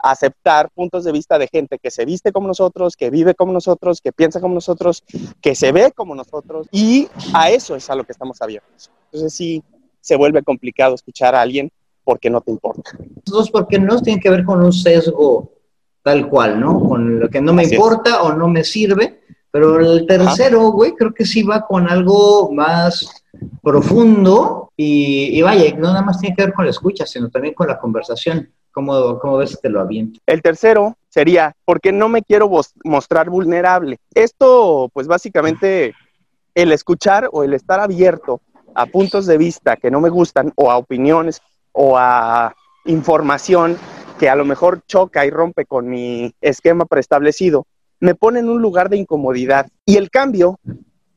aceptar 0.00 0.70
puntos 0.70 1.02
de 1.02 1.10
vista 1.10 1.40
de 1.40 1.48
gente 1.48 1.76
que 1.80 1.90
se 1.90 2.04
viste 2.04 2.30
como 2.30 2.46
nosotros, 2.46 2.96
que 2.96 3.10
vive 3.10 3.34
como 3.34 3.52
nosotros, 3.52 4.00
que 4.00 4.12
piensa 4.12 4.40
como 4.40 4.54
nosotros, 4.54 5.02
que 5.40 5.56
se 5.56 5.72
ve 5.72 5.90
como 5.90 6.14
nosotros, 6.14 6.68
y 6.70 7.08
a 7.34 7.50
eso 7.50 7.74
es 7.74 7.90
a 7.90 7.96
lo 7.96 8.04
que 8.04 8.12
estamos 8.12 8.40
abiertos. 8.40 8.92
Entonces 9.06 9.34
sí, 9.34 9.60
se 10.00 10.14
vuelve 10.14 10.44
complicado 10.44 10.94
escuchar 10.94 11.34
a 11.34 11.40
alguien 11.40 11.70
porque 12.04 12.30
no 12.30 12.40
te 12.40 12.50
importa. 12.50 12.92
Entonces, 12.98 13.50
porque 13.50 13.78
no 13.78 14.00
tiene 14.00 14.20
que 14.20 14.30
ver 14.30 14.44
con 14.44 14.64
un 14.64 14.72
sesgo 14.72 15.52
tal 16.02 16.28
cual, 16.28 16.58
¿no? 16.58 16.80
Con 16.80 17.20
lo 17.20 17.28
que 17.28 17.40
no 17.40 17.52
me 17.52 17.64
importa 17.64 18.22
o 18.22 18.32
no 18.32 18.48
me 18.48 18.64
sirve, 18.64 19.20
pero 19.58 19.80
el 19.80 20.06
tercero, 20.06 20.70
güey, 20.70 20.94
creo 20.94 21.12
que 21.12 21.24
sí 21.24 21.42
va 21.42 21.66
con 21.66 21.88
algo 21.88 22.52
más 22.52 23.24
profundo 23.60 24.70
y, 24.76 25.42
vaya, 25.42 25.74
no 25.74 25.88
nada 25.88 26.02
más 26.02 26.20
tiene 26.20 26.36
que 26.36 26.44
ver 26.44 26.54
con 26.54 26.64
la 26.64 26.70
escucha, 26.70 27.06
sino 27.06 27.28
también 27.28 27.54
con 27.54 27.66
la 27.66 27.80
conversación. 27.80 28.52
¿Cómo, 28.70 29.18
cómo 29.18 29.38
ves 29.38 29.56
que 29.56 29.62
te 29.62 29.70
lo 29.70 29.80
aviento? 29.80 30.20
El 30.26 30.42
tercero 30.42 30.96
sería, 31.08 31.56
porque 31.64 31.90
no 31.90 32.08
me 32.08 32.22
quiero 32.22 32.48
mostrar 32.84 33.28
vulnerable. 33.30 33.98
Esto, 34.14 34.88
pues 34.92 35.08
básicamente, 35.08 35.92
el 36.54 36.70
escuchar 36.70 37.28
o 37.32 37.42
el 37.42 37.54
estar 37.54 37.80
abierto 37.80 38.40
a 38.76 38.86
puntos 38.86 39.26
de 39.26 39.38
vista 39.38 39.76
que 39.76 39.90
no 39.90 40.00
me 40.00 40.08
gustan 40.08 40.52
o 40.54 40.70
a 40.70 40.76
opiniones 40.76 41.42
o 41.72 41.98
a 41.98 42.54
información 42.84 43.76
que 44.20 44.30
a 44.30 44.36
lo 44.36 44.44
mejor 44.44 44.82
choca 44.86 45.26
y 45.26 45.30
rompe 45.30 45.64
con 45.64 45.88
mi 45.88 46.32
esquema 46.40 46.84
preestablecido, 46.84 47.66
me 48.00 48.14
pone 48.14 48.40
en 48.40 48.48
un 48.48 48.62
lugar 48.62 48.88
de 48.88 48.96
incomodidad. 48.96 49.66
Y 49.84 49.96
el 49.96 50.10
cambio 50.10 50.58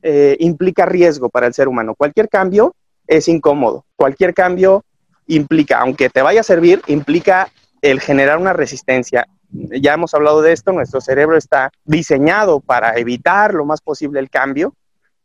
eh, 0.02 0.36
implica 0.40 0.86
riesgo 0.86 1.30
para 1.30 1.48
el 1.48 1.54
ser 1.54 1.68
humano. 1.68 1.96
Cualquier 1.96 2.30
cambio 2.30 2.76
es 3.08 3.28
incómodo. 3.28 3.86
Cualquier 3.96 4.34
cambio 4.34 4.84
implica, 5.28 5.80
aunque 5.80 6.10
te 6.10 6.22
vaya 6.22 6.42
a 6.42 6.44
servir, 6.44 6.82
implica 6.88 7.50
el 7.82 8.00
generar 8.00 8.38
una 8.38 8.54
resistencia. 8.54 9.28
Ya 9.50 9.94
hemos 9.94 10.14
hablado 10.14 10.42
de 10.42 10.54
esto, 10.54 10.72
nuestro 10.72 11.02
cerebro 11.02 11.38
está 11.38 11.72
diseñado 11.84 12.62
para 12.62 12.98
evitar 12.98 13.54
lo 13.54 13.66
más 13.66 13.82
posible 13.82 14.20
el 14.20 14.30
cambio 14.30 14.74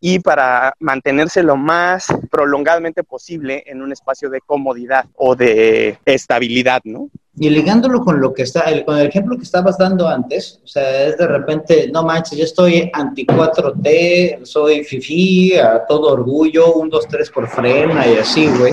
y 0.01 0.19
para 0.19 0.75
mantenerse 0.81 1.43
lo 1.43 1.57
más 1.57 2.07
prolongadamente 2.31 3.03
posible 3.05 3.63
en 3.67 3.83
un 3.83 3.93
espacio 3.93 4.29
de 4.29 4.41
comodidad 4.41 5.07
o 5.15 5.37
de 5.37 5.99
estabilidad, 6.05 6.83
¿no? 6.85 7.09
Y 7.38 7.50
ligándolo 7.50 8.00
con 8.02 8.19
lo 8.19 8.33
que 8.33 8.43
está, 8.43 8.64
con 8.87 8.99
el 8.99 9.09
ejemplo 9.09 9.37
que 9.37 9.43
estabas 9.43 9.76
dando 9.76 10.09
antes, 10.09 10.59
o 10.64 10.66
sea, 10.66 11.07
es 11.07 11.19
de 11.19 11.26
repente, 11.26 11.90
no 11.93 12.02
manches, 12.02 12.38
yo 12.38 12.45
estoy 12.45 12.90
anti 12.95 13.26
4T, 13.26 14.45
soy 14.45 14.85
fifi, 14.85 15.55
a 15.55 15.85
todo 15.87 16.12
orgullo, 16.12 16.73
un, 16.75 16.88
dos, 16.88 17.07
tres 17.07 17.28
por 17.28 17.47
frena 17.47 18.07
y 18.07 18.16
así, 18.16 18.49
güey. 18.59 18.73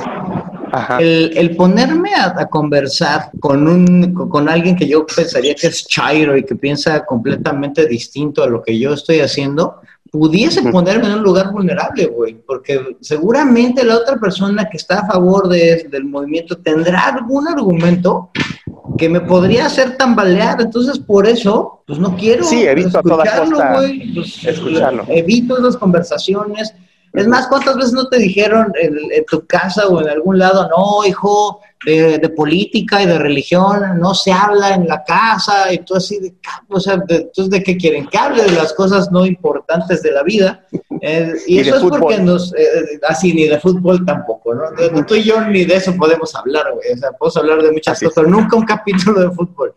El, 1.00 1.38
el, 1.38 1.56
ponerme 1.56 2.16
a, 2.16 2.34
a, 2.36 2.48
conversar 2.48 3.30
con, 3.40 3.68
un, 3.68 4.14
con 4.14 4.50
alguien 4.50 4.76
que 4.76 4.88
yo 4.88 5.06
pensaría 5.06 5.54
que 5.54 5.68
es 5.68 5.86
chairo 5.86 6.36
y 6.36 6.44
que 6.44 6.56
piensa 6.56 7.06
completamente 7.06 7.86
distinto 7.86 8.42
a 8.42 8.48
lo 8.48 8.64
que 8.64 8.80
yo 8.80 8.94
estoy 8.94 9.20
haciendo, 9.20 9.82
pudiese 10.14 10.62
ponerme 10.72 11.08
en 11.08 11.14
un 11.14 11.24
lugar 11.24 11.52
vulnerable, 11.52 12.06
güey, 12.06 12.36
porque 12.36 12.98
seguramente 13.02 13.84
la 13.84 13.98
otra 13.98 14.18
persona 14.18 14.70
que 14.70 14.78
está 14.78 15.00
a 15.00 15.08
favor 15.08 15.50
de, 15.50 15.88
del 15.90 16.06
movimiento 16.06 16.60
tendrá 16.60 17.08
algún 17.08 17.48
argumento 17.48 18.30
que 18.98 19.10
me 19.10 19.22
podría 19.22 19.66
hacer 19.66 19.98
tambalear, 19.98 20.62
entonces 20.62 21.00
por 21.00 21.28
eso, 21.28 21.84
pues 21.86 22.00
no 22.00 22.16
quiero 22.16 22.44
sí, 22.44 22.64
evito 22.64 23.00
escucharlo, 23.00 23.58
güey, 23.76 24.14
pues, 24.14 24.44
escucharlo. 24.46 25.06
evito 25.08 25.58
esas 25.58 25.78
conversaciones. 25.78 26.74
Es 27.14 27.28
más, 27.28 27.48
¿cuántas 27.48 27.76
veces 27.76 27.94
no 27.94 28.08
te 28.08 28.18
dijeron 28.18 28.74
en 28.76 29.26
tu 29.26 29.46
casa 29.46 29.88
o 29.88 30.02
en 30.02 30.10
algún 30.10 30.40
lado, 30.40 30.68
no, 30.70 31.06
hijo, 31.06 31.62
de, 31.86 32.30
política 32.30 33.02
y 33.02 33.06
de 33.06 33.20
religión, 33.20 34.00
no 34.00 34.14
se 34.14 34.32
habla 34.32 34.76
en 34.76 34.88
la 34.88 35.04
casa, 35.04 35.72
y 35.72 35.80
tú 35.80 35.96
así 35.96 36.20
de, 36.20 36.34
o 36.70 36.80
sea, 36.80 36.98
de, 36.98 37.16
entonces 37.16 37.50
de 37.50 37.64
qué 37.64 37.78
quieren 37.78 38.08
que 38.08 38.18
hable 38.18 38.44
de 38.44 38.52
las 38.52 38.74
cosas 38.74 39.12
no 39.12 39.26
importantes 39.26 40.02
de 40.02 40.12
la 40.12 40.24
vida. 40.24 40.66
Eh, 41.02 41.34
y, 41.48 41.60
eso 41.60 41.76
es 41.76 41.84
porque 41.84 42.20
nos, 42.20 42.54
eh, 42.54 43.00
así 43.08 43.34
ni 43.34 43.48
de 43.48 43.60
fútbol 43.60 44.06
tampoco, 44.06 44.54
¿no? 44.54 45.06
tú 45.06 45.16
y 45.16 45.24
yo 45.24 45.42
ni 45.42 45.66
de 45.66 45.76
eso 45.76 45.96
podemos 45.96 46.34
hablar, 46.36 46.72
güey. 46.74 46.94
O 46.94 46.98
sea, 46.98 47.12
podemos 47.12 47.38
hablar 47.38 47.62
de 47.62 47.72
muchas 47.72 48.00
cosas, 48.00 48.14
pero 48.16 48.30
nunca 48.30 48.56
un 48.56 48.66
capítulo 48.66 49.20
de 49.20 49.32
fútbol. 49.32 49.76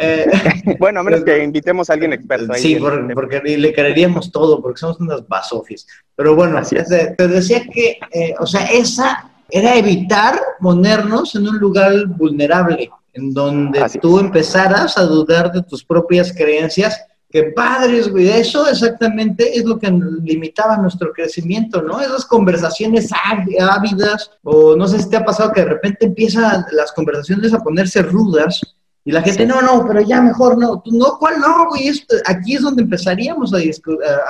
Eh, 0.00 0.26
bueno, 0.78 1.00
a 1.00 1.02
menos 1.02 1.24
que 1.24 1.42
invitemos 1.42 1.90
a 1.90 1.94
alguien 1.94 2.12
experto. 2.12 2.52
Ahí 2.52 2.62
sí, 2.62 2.78
porque, 3.14 3.40
le 3.40 3.72
creeríamos 3.72 4.30
todo, 4.30 4.62
porque 4.62 4.78
somos 4.78 5.00
unas 5.00 5.26
basofis. 5.26 5.86
Pero 6.14 6.36
bueno, 6.36 6.60
te, 6.62 7.14
te, 7.16 7.28
decía 7.28 7.62
que, 7.68 7.98
o 8.38 8.46
sea, 8.46 8.66
esa 8.66 9.30
era 9.50 9.76
evitar 9.76 10.40
ponernos 10.60 11.34
en 11.34 11.48
un 11.48 11.58
lugar 11.58 12.06
vulnerable, 12.06 12.90
en 13.14 13.32
donde 13.32 13.84
tú 14.00 14.18
empezaras 14.18 14.96
a 14.98 15.02
dudar 15.02 15.50
de 15.52 15.62
tus 15.62 15.84
propias 15.84 16.32
creencias. 16.32 17.04
Que 17.30 17.52
padres, 17.54 18.08
güey, 18.08 18.26
eso 18.26 18.66
exactamente 18.66 19.58
es 19.58 19.62
lo 19.62 19.78
que 19.78 19.90
limitaba 20.22 20.78
nuestro 20.78 21.12
crecimiento, 21.12 21.82
¿no? 21.82 22.00
Esas 22.00 22.24
conversaciones 22.24 23.10
ávidas, 23.58 24.30
o 24.42 24.74
no 24.74 24.88
sé 24.88 24.98
si 24.98 25.10
te 25.10 25.18
ha 25.18 25.24
pasado 25.26 25.52
que 25.52 25.60
de 25.60 25.68
repente 25.68 26.06
empiezan 26.06 26.64
las 26.72 26.90
conversaciones 26.92 27.52
a 27.52 27.58
ponerse 27.58 28.00
rudas, 28.00 28.62
y 29.04 29.12
la 29.12 29.22
gente, 29.22 29.46
no, 29.46 29.62
no, 29.62 29.86
pero 29.86 30.00
ya 30.02 30.20
mejor 30.20 30.58
no. 30.58 30.82
No, 30.86 31.18
¿cuál 31.18 31.40
no, 31.40 31.68
güey? 31.68 31.90
aquí 32.26 32.56
es 32.56 32.62
donde 32.62 32.82
empezaríamos 32.82 33.52
a, 33.54 33.58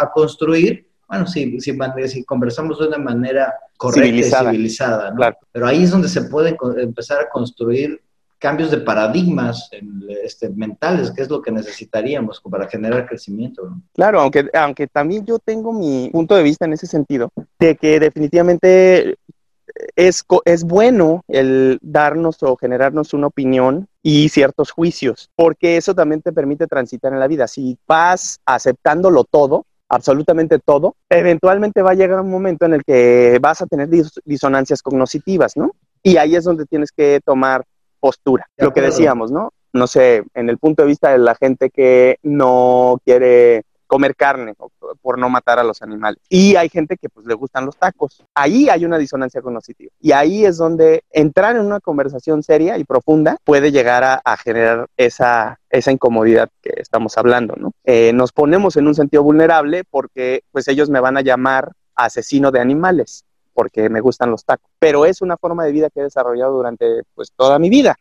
a, 0.01 0.11
construir 0.13 0.89
bueno, 1.09 1.27
sí, 1.27 1.59
si, 1.61 2.25
conversamos 2.25 2.79
de 2.79 2.89
una 2.89 2.99
manera 2.99 3.55
correcta 3.79 4.09
y 4.09 4.23
civilizada, 4.25 5.11
¿no? 5.11 5.25
Pero 5.51 5.67
ahí 5.67 5.83
es 5.83 5.91
donde 5.91 6.09
se 6.09 6.23
puede 6.23 6.57
empezar 6.77 7.21
a 7.21 7.31
construir 7.31 8.03
cambios 8.39 8.71
de 8.71 8.79
paradigmas 8.79 9.71
este, 10.23 10.51
mentales, 10.51 11.11
que 11.11 11.23
es 11.23 11.31
lo 11.31 11.43
que 11.43 11.51
necesitaríamos 11.51 12.41
para 12.49 12.69
generar 12.69 13.07
crecimiento. 13.07 13.65
¿no? 13.65 13.83
Claro, 13.95 14.21
aunque, 14.21 14.49
aunque 14.53 14.87
también 14.87 15.25
yo 15.25 15.39
tengo 15.39 15.73
mi 15.73 16.11
punto 16.13 16.37
de 16.37 16.43
vista 16.43 16.67
en 16.67 16.75
ese 16.75 16.87
sentido, 16.87 17.33
de 17.59 17.75
que 17.77 17.99
definitivamente 17.99 19.17
es, 19.97 20.25
es 20.45 20.65
bueno 20.65 21.25
el 21.27 21.79
darnos 21.83 22.43
o 22.43 22.57
generarnos 22.57 23.13
una 23.15 23.27
opinión 23.27 23.89
y 24.11 24.31
ciertos 24.31 24.71
juicios, 24.71 25.29
porque 25.37 25.77
eso 25.77 25.95
también 25.95 26.23
te 26.23 26.33
permite 26.33 26.67
transitar 26.67 27.13
en 27.13 27.21
la 27.21 27.27
vida. 27.27 27.47
Si 27.47 27.77
vas 27.87 28.41
aceptándolo 28.47 29.25
todo, 29.25 29.67
absolutamente 29.87 30.59
todo, 30.59 30.97
eventualmente 31.11 31.83
va 31.83 31.91
a 31.91 31.95
llegar 31.95 32.19
un 32.19 32.31
momento 32.31 32.65
en 32.65 32.73
el 32.73 32.85
que 32.85 33.39
vas 33.39 33.61
a 33.61 33.67
tener 33.67 33.91
disonancias 34.25 34.81
cognitivas, 34.81 35.59
¿no? 35.59 35.73
Y 36.03 36.17
ahí 36.17 36.37
es 36.37 36.45
donde 36.45 36.65
tienes 36.65 36.91
que 36.91 37.21
tomar 37.23 37.67
postura. 38.01 38.49
Lo 38.57 38.73
que 38.73 38.81
decíamos, 38.81 39.31
¿no? 39.31 39.53
No 39.75 39.87
sé, 39.87 40.25
en 40.33 40.49
el 40.49 40.57
punto 40.57 40.85
de 40.85 40.89
vista 40.89 41.11
de 41.11 41.19
la 41.19 41.35
gente 41.35 41.69
que 41.69 42.17
no 42.23 43.03
quiere 43.05 43.65
comer 43.89 44.15
carne 44.15 44.55
por 45.03 45.19
no 45.19 45.29
matar 45.29 45.59
a 45.59 45.65
los 45.65 45.83
animales. 45.83 46.23
Y 46.29 46.55
hay 46.55 46.69
gente 46.69 46.97
que 46.97 47.09
pues 47.09 47.27
le 47.27 47.35
gustan 47.35 47.67
los 47.67 47.77
tacos. 47.77 48.23
Ahí 48.35 48.69
hay 48.69 48.85
una 48.85 48.99
disonancia 48.99 49.43
cognitiva. 49.43 49.91
Y 50.01 50.13
ahí 50.13 50.45
es 50.45 50.59
donde 50.59 51.03
entrar 51.11 51.57
en 51.57 51.67
una 51.67 51.81
conversación 51.81 52.43
seria 52.45 52.79
y 52.79 52.85
profunda 52.85 53.39
puede 53.43 53.73
llegar 53.73 54.21
a, 54.23 54.37
generar 54.37 54.87
esa, 54.97 55.59
esa 55.71 55.91
incomodidad 55.91 56.51
que 56.63 56.75
estamos 56.77 57.19
hablando, 57.19 57.55
¿no? 57.57 57.73
Eh, 57.85 58.13
nos 58.13 58.31
ponemos 58.31 58.77
en 58.77 58.87
un 58.87 58.95
sentido 58.95 59.23
vulnerable 59.23 59.83
porque 59.91 60.43
pues 60.53 60.69
ellos 60.69 60.91
me 60.91 61.01
van 61.01 61.17
a 61.17 61.23
llamar 61.23 61.73
asesino 61.97 62.51
de 62.53 62.61
animales 62.61 63.25
porque 63.55 63.89
me 63.89 64.01
gustan 64.01 64.31
los 64.31 64.45
tacos. 64.45 64.71
Pero 64.79 65.07
es 65.07 65.23
una 65.23 65.37
forma 65.37 65.65
de 65.65 65.73
vida 65.73 65.91
que 65.91 66.01
he 66.01 66.05
desarrollado 66.05 66.53
durante 66.53 67.03
pues 67.15 67.33
toda 67.35 67.59
mi 67.59 67.71
vida. 67.71 67.97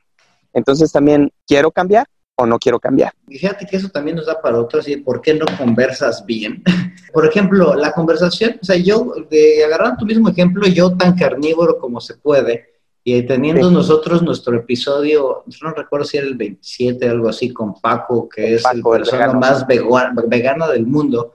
Entonces 0.53 0.91
también 0.91 1.32
quiero 1.48 1.72
cambiar, 1.72 2.08
o 2.39 2.46
no 2.46 2.60
quiero 2.60 2.79
cambiar. 2.79 3.13
fíjate 3.27 3.65
que 3.65 3.77
eso 3.77 3.89
también 3.89 4.15
nos 4.15 4.27
da 4.27 4.39
para 4.39 4.60
otros, 4.60 4.88
y 4.88 4.98
por 4.98 5.22
qué 5.22 5.34
no 5.34 5.46
conversas 5.58 6.25
bien. 6.25 6.63
Por 7.13 7.25
ejemplo, 7.25 7.74
la 7.74 7.94
conversación, 7.94 8.60
o 8.62 8.65
sea, 8.65 8.75
yo, 8.75 9.13
de 9.29 9.63
agarrar 9.63 9.98
tu 9.98 10.06
mismo 10.06 10.29
ejemplo, 10.29 10.67
yo 10.67 10.96
tan 10.96 11.15
carnívoro 11.15 11.79
como 11.79 12.00
se 12.00 12.15
puede, 12.15 12.65
y 13.03 13.24
teniendo 13.24 13.72
nosotros 13.72 14.22
nuestro 14.22 14.56
episodio, 14.56 15.46
no 15.63 15.72
recuerdo 15.72 16.06
si 16.06 16.17
era 16.17 16.27
el 16.27 16.36
27, 16.36 17.10
algo 17.10 17.29
así, 17.29 17.51
con 17.51 17.74
Paco, 17.79 18.27
que 18.27 18.56
es 18.56 18.63
el 18.72 18.84
persona 18.84 19.32
más 19.34 19.65
vegana 19.65 20.67
del 20.67 20.86
mundo, 20.86 21.34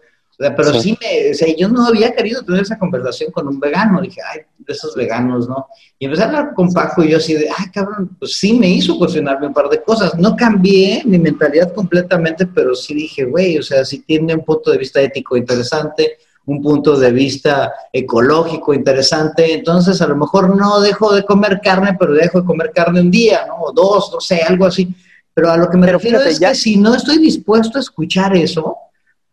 pero 0.51 0.75
sí. 0.81 0.99
me, 1.01 1.31
o 1.31 1.35
sea, 1.35 1.55
yo 1.57 1.69
no 1.69 1.87
había 1.87 2.13
querido 2.13 2.43
tener 2.43 2.63
esa 2.63 2.79
conversación 2.79 3.31
con 3.31 3.47
un 3.47 3.61
vegano. 3.61 4.01
Dije, 4.01 4.21
ay, 4.29 4.41
de 4.59 4.73
esos 4.73 4.95
veganos, 4.95 5.49
¿no? 5.49 5.67
Y 5.99 6.07
empecé 6.07 6.23
a 6.23 6.27
hablar 6.27 6.55
con 6.55 6.73
Paco 6.73 7.05
y 7.05 7.11
yo 7.11 7.19
así 7.19 7.35
de, 7.35 7.49
ay, 7.49 7.67
cabrón, 7.73 8.17
pues 8.19 8.37
sí 8.37 8.55
me 8.55 8.69
hizo 8.69 8.99
cuestionarme 8.99 9.47
un 9.47 9.55
par 9.55 9.69
de 9.69 9.83
cosas. 9.83 10.15
No 10.17 10.35
cambié 10.37 11.03
mi 11.05 11.19
mentalidad 11.19 11.73
completamente, 11.73 12.47
pero 12.47 12.75
sí 12.75 12.95
dije, 12.95 13.25
güey, 13.25 13.59
o 13.59 13.63
sea, 13.63 13.85
sí 13.85 14.01
tiene 14.01 14.35
un 14.35 14.45
punto 14.45 14.71
de 14.71 14.79
vista 14.79 15.01
ético 15.01 15.37
interesante, 15.37 16.19
un 16.47 16.61
punto 16.61 16.99
de 16.99 17.13
vista 17.13 17.73
ecológico 17.93 18.75
interesante. 18.75 19.55
Entonces, 19.55 20.01
a 20.01 20.07
lo 20.07 20.17
mejor 20.17 20.57
no 20.57 20.81
dejo 20.81 21.15
de 21.15 21.25
comer 21.25 21.61
carne, 21.63 21.97
pero 21.99 22.15
dejo 22.15 22.41
de 22.41 22.47
comer 22.47 22.73
carne 22.75 23.01
un 23.01 23.11
día, 23.11 23.47
¿no? 23.47 23.57
O 23.61 23.73
dos, 23.73 24.11
no 24.13 24.21
sé, 24.21 24.43
algo 24.43 24.67
así. 24.67 24.95
Pero 25.35 25.51
a 25.51 25.57
lo 25.57 25.71
que 25.71 25.79
me 25.79 25.91
refiero 25.91 26.21
es 26.21 26.39
que 26.39 26.55
si 26.55 26.77
no 26.77 26.95
estoy 26.95 27.19
dispuesto 27.19 27.79
a 27.79 27.81
escuchar 27.81 28.37
eso, 28.37 28.77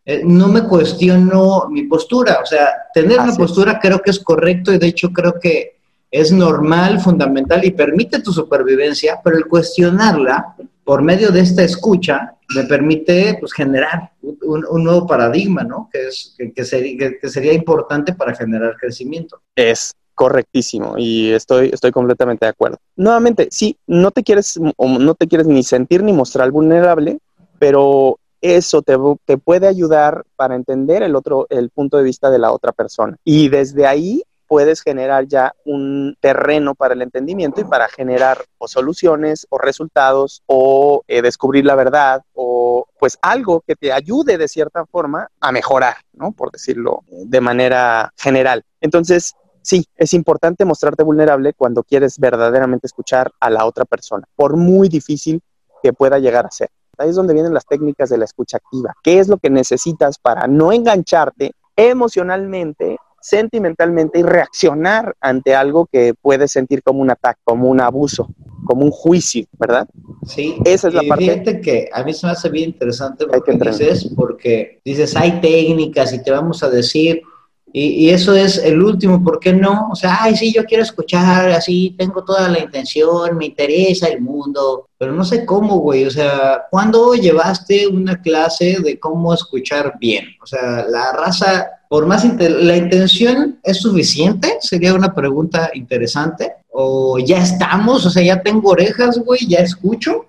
eh, 0.05 0.21
no 0.23 0.47
me 0.47 0.63
cuestiono 0.63 1.67
mi 1.69 1.83
postura. 1.83 2.39
O 2.41 2.45
sea, 2.45 2.69
tener 2.93 3.19
una 3.19 3.35
postura 3.35 3.79
creo 3.79 3.99
que 3.99 4.11
es 4.11 4.19
correcto 4.19 4.73
y 4.73 4.77
de 4.77 4.87
hecho 4.87 5.11
creo 5.11 5.39
que 5.39 5.79
es 6.11 6.31
normal, 6.31 6.99
fundamental 6.99 7.63
y 7.63 7.71
permite 7.71 8.21
tu 8.21 8.33
supervivencia, 8.33 9.19
pero 9.23 9.37
el 9.37 9.45
cuestionarla 9.45 10.55
por 10.83 11.03
medio 11.03 11.31
de 11.31 11.41
esta 11.41 11.63
escucha 11.63 12.33
me 12.55 12.63
permite 12.63 13.37
pues, 13.39 13.53
generar 13.53 14.11
un, 14.21 14.83
nuevo 14.83 15.05
paradigma, 15.05 15.63
¿no? 15.63 15.87
Que, 15.91 16.07
es, 16.07 16.35
que, 16.55 16.65
sería, 16.65 17.11
que, 17.21 17.29
sería 17.29 17.53
importante 17.53 18.13
para 18.13 18.33
generar 18.35 18.75
crecimiento. 18.75 19.39
Es 19.55 19.93
correctísimo 20.15 20.95
y 20.97 21.29
estoy, 21.29 21.69
estoy 21.71 21.91
completamente 21.91 22.45
de 22.45 22.49
acuerdo. 22.49 22.77
Nuevamente, 22.95 23.47
sí, 23.51 23.77
no 23.85 24.11
te 24.11 24.23
quieres, 24.23 24.59
no 24.59 25.15
te 25.15 25.27
quieres 25.27 25.47
ni 25.47 25.63
sentir 25.63 26.03
ni 26.03 26.11
mostrar 26.11 26.49
vulnerable, 26.51 27.19
pero 27.59 28.19
eso 28.41 28.81
te, 28.81 28.97
puede 29.37 29.67
ayudar 29.67 30.23
para 30.35 30.55
entender 30.55 31.03
el 31.03 31.15
otro, 31.15 31.47
el 31.49 31.69
punto 31.69 31.97
de 31.97 32.03
vista 32.03 32.29
de 32.29 32.39
la 32.39 32.51
otra 32.51 32.71
persona. 32.71 33.17
Y 33.23 33.49
desde 33.49 33.85
ahí 33.85 34.23
puedes 34.47 34.81
generar 34.81 35.27
ya 35.27 35.53
un 35.63 36.17
terreno 36.19 36.73
para 36.73 36.95
el 36.95 37.03
entendimiento 37.03 37.61
y 37.61 37.65
para 37.65 37.87
generar 37.87 38.39
o 38.57 38.67
soluciones 38.67 39.45
o 39.49 39.59
resultados 39.59 40.41
o 40.47 41.03
eh, 41.07 41.21
descubrir 41.21 41.65
la 41.65 41.75
verdad 41.75 42.23
o 42.33 42.87
pues 42.99 43.19
algo 43.21 43.61
que 43.61 43.75
te 43.75 43.93
ayude 43.93 44.39
de 44.39 44.47
cierta 44.47 44.85
forma 44.87 45.27
a 45.39 45.51
mejorar, 45.51 45.97
¿no? 46.13 46.31
Por 46.31 46.51
decirlo 46.51 47.03
de 47.07 47.41
manera 47.41 48.11
general. 48.17 48.63
Entonces, 48.81 49.35
sí, 49.61 49.85
es 49.95 50.13
importante 50.13 50.65
mostrarte 50.65 51.03
vulnerable 51.03 51.53
cuando 51.53 51.83
quieres 51.83 52.17
verdaderamente 52.17 52.87
escuchar 52.87 53.31
a 53.39 53.51
la 53.51 53.65
otra 53.65 53.85
persona, 53.85 54.25
por 54.35 54.57
muy 54.57 54.89
difícil 54.89 55.41
que 55.83 55.93
pueda 55.93 56.17
llegar 56.17 56.47
a 56.47 56.51
ser. 56.51 56.71
Ahí 56.99 57.09
es 57.09 57.15
donde 57.15 57.33
vienen 57.33 57.53
las 57.53 57.65
técnicas 57.65 58.09
de 58.09 58.17
la 58.17 58.25
escucha 58.25 58.57
activa. 58.57 58.95
¿Qué 59.03 59.19
es 59.19 59.27
lo 59.27 59.37
que 59.37 59.49
necesitas 59.49 60.17
para 60.17 60.47
no 60.47 60.71
engancharte 60.71 61.53
emocionalmente, 61.75 62.97
sentimentalmente 63.21 64.19
y 64.19 64.23
reaccionar 64.23 65.15
ante 65.21 65.55
algo 65.55 65.87
que 65.91 66.13
puedes 66.21 66.51
sentir 66.51 66.83
como 66.83 67.01
un 67.01 67.11
ataque, 67.11 67.39
como 67.43 67.69
un 67.69 67.81
abuso, 67.81 68.27
como 68.65 68.83
un 68.83 68.91
juicio, 68.91 69.45
¿verdad? 69.57 69.87
Sí. 70.25 70.57
Esa 70.65 70.89
es 70.89 70.93
la 70.93 71.03
parte. 71.03 71.23
Fíjate 71.23 71.61
que 71.61 71.89
a 71.91 72.03
mí 72.03 72.13
se 72.13 72.25
me 72.25 72.33
hace 72.33 72.49
bien 72.49 72.69
interesante 72.69 73.25
lo 73.25 73.41
que 73.41 73.53
dices, 73.53 74.09
porque 74.15 74.81
dices, 74.83 75.15
hay 75.15 75.39
técnicas 75.41 76.13
y 76.13 76.21
te 76.23 76.31
vamos 76.31 76.63
a 76.63 76.69
decir 76.69 77.21
y, 77.71 78.09
eso 78.09 78.33
es 78.35 78.57
el 78.57 78.81
último, 78.81 79.23
¿por 79.23 79.39
qué 79.39 79.53
no? 79.53 79.89
O 79.91 79.95
sea, 79.95 80.17
ay, 80.21 80.35
sí, 80.35 80.51
yo 80.51 80.65
quiero 80.65 80.83
escuchar, 80.83 81.49
así 81.51 81.95
tengo 81.97 82.23
toda 82.23 82.49
la 82.49 82.59
intención, 82.59 83.37
me 83.37 83.47
interesa 83.47 84.07
el 84.07 84.21
mundo, 84.21 84.87
pero 84.97 85.11
no 85.11 85.23
sé 85.23 85.45
cómo, 85.45 85.77
güey. 85.79 86.05
O 86.05 86.11
sea, 86.11 86.63
¿cuándo 86.71 87.13
llevaste 87.13 87.87
una 87.87 88.21
clase 88.21 88.77
de 88.83 88.99
cómo 88.99 89.33
escuchar 89.33 89.93
bien? 89.99 90.25
O 90.41 90.47
sea, 90.47 90.85
la 90.89 91.11
raza, 91.13 91.67
por 91.89 92.07
más, 92.07 92.25
¿la 92.39 92.77
intención 92.77 93.59
es 93.63 93.77
suficiente? 93.77 94.57
Sería 94.61 94.93
una 94.93 95.13
pregunta 95.13 95.69
interesante. 95.73 96.53
¿O 96.71 97.19
ya 97.19 97.39
estamos? 97.39 98.05
O 98.05 98.09
sea, 98.09 98.23
ya 98.23 98.41
tengo 98.41 98.71
orejas, 98.71 99.19
güey, 99.19 99.47
ya 99.47 99.59
escucho. 99.59 100.25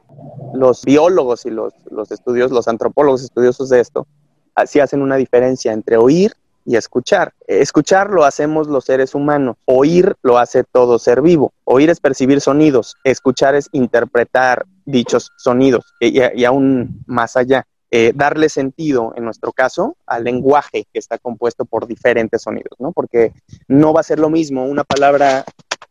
Los 0.53 0.85
biólogos 0.85 1.47
y 1.47 1.51
los, 1.51 1.73
los 1.91 2.11
estudios, 2.11 2.51
los 2.51 2.69
antropólogos 2.69 3.23
estudiosos 3.23 3.69
de 3.71 3.81
esto, 3.81 4.07
así 4.55 4.81
hacen 4.81 5.01
una 5.01 5.17
diferencia 5.17 5.73
entre 5.73 5.97
oír 5.97 6.33
y 6.71 6.77
escuchar. 6.77 7.35
Escuchar 7.49 8.11
lo 8.11 8.25
hacemos 8.25 8.69
los 8.69 8.85
seres 8.85 9.17
humanos, 9.17 9.57
oír 9.65 10.15
lo 10.23 10.39
hace 10.39 10.63
todo 10.63 11.01
ser 11.01 11.21
vivo. 11.21 11.53
Oír 11.65 11.91
es 11.91 11.99
percibir 11.99 12.41
sonidos, 12.41 12.97
escuchar 13.03 13.57
es 13.57 13.69
interpretar 13.73 14.67
dichos 14.85 15.33
sonidos 15.37 15.85
y, 15.99 16.45
aún 16.45 17.03
más 17.07 17.37
allá. 17.37 17.67
Eh, 17.91 18.13
darle 18.15 18.49
sentido, 18.49 19.13
en 19.17 19.25
nuestro 19.25 19.51
caso, 19.51 19.97
al 20.07 20.23
lenguaje 20.23 20.87
que 20.93 21.01
está 21.01 21.19
compuesto 21.19 21.65
por 21.65 21.89
diferentes 21.89 22.43
sonidos, 22.43 22.79
¿no? 22.79 22.93
Porque 22.93 23.33
no 23.67 23.93
va 23.93 23.99
a 23.99 24.05
ser 24.05 24.21
lo 24.21 24.31
mismo 24.31 24.65
una 24.65 24.85
palabra 24.85 25.45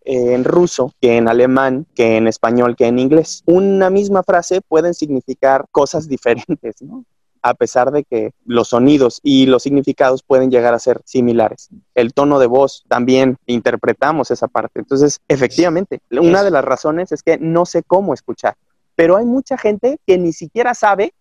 eh, 0.05 0.33
en 0.33 0.45
ruso 0.45 0.93
que 1.01 1.17
en 1.17 1.27
alemán, 1.27 1.87
que 1.93 2.15
en 2.15 2.29
español, 2.29 2.77
que 2.77 2.85
en 2.85 2.99
inglés. 2.99 3.43
Una 3.45 3.89
misma 3.89 4.23
frase 4.23 4.61
pueden 4.61 4.93
significar 4.93 5.65
cosas 5.71 6.07
diferentes, 6.07 6.81
¿no? 6.81 7.03
A 7.41 7.53
pesar 7.53 7.91
de 7.91 8.03
que 8.03 8.31
los 8.45 8.69
sonidos 8.69 9.19
y 9.23 9.45
los 9.45 9.63
significados 9.63 10.23
pueden 10.23 10.51
llegar 10.51 10.73
a 10.73 10.79
ser 10.79 11.01
similares. 11.05 11.69
El 11.95 12.13
tono 12.13 12.39
de 12.39 12.47
voz 12.47 12.83
también 12.87 13.37
interpretamos 13.45 14.31
esa 14.31 14.47
parte. 14.47 14.79
Entonces, 14.79 15.19
efectivamente, 15.27 15.99
una 16.11 16.43
de 16.43 16.51
las 16.51 16.63
razones 16.63 17.11
es 17.11 17.23
que 17.23 17.37
no 17.37 17.65
sé 17.65 17.83
cómo 17.83 18.13
escuchar, 18.13 18.55
pero 18.95 19.17
hay 19.17 19.25
mucha 19.25 19.57
gente 19.57 19.99
que 20.05 20.17
ni 20.17 20.33
siquiera 20.33 20.73
sabe 20.73 21.13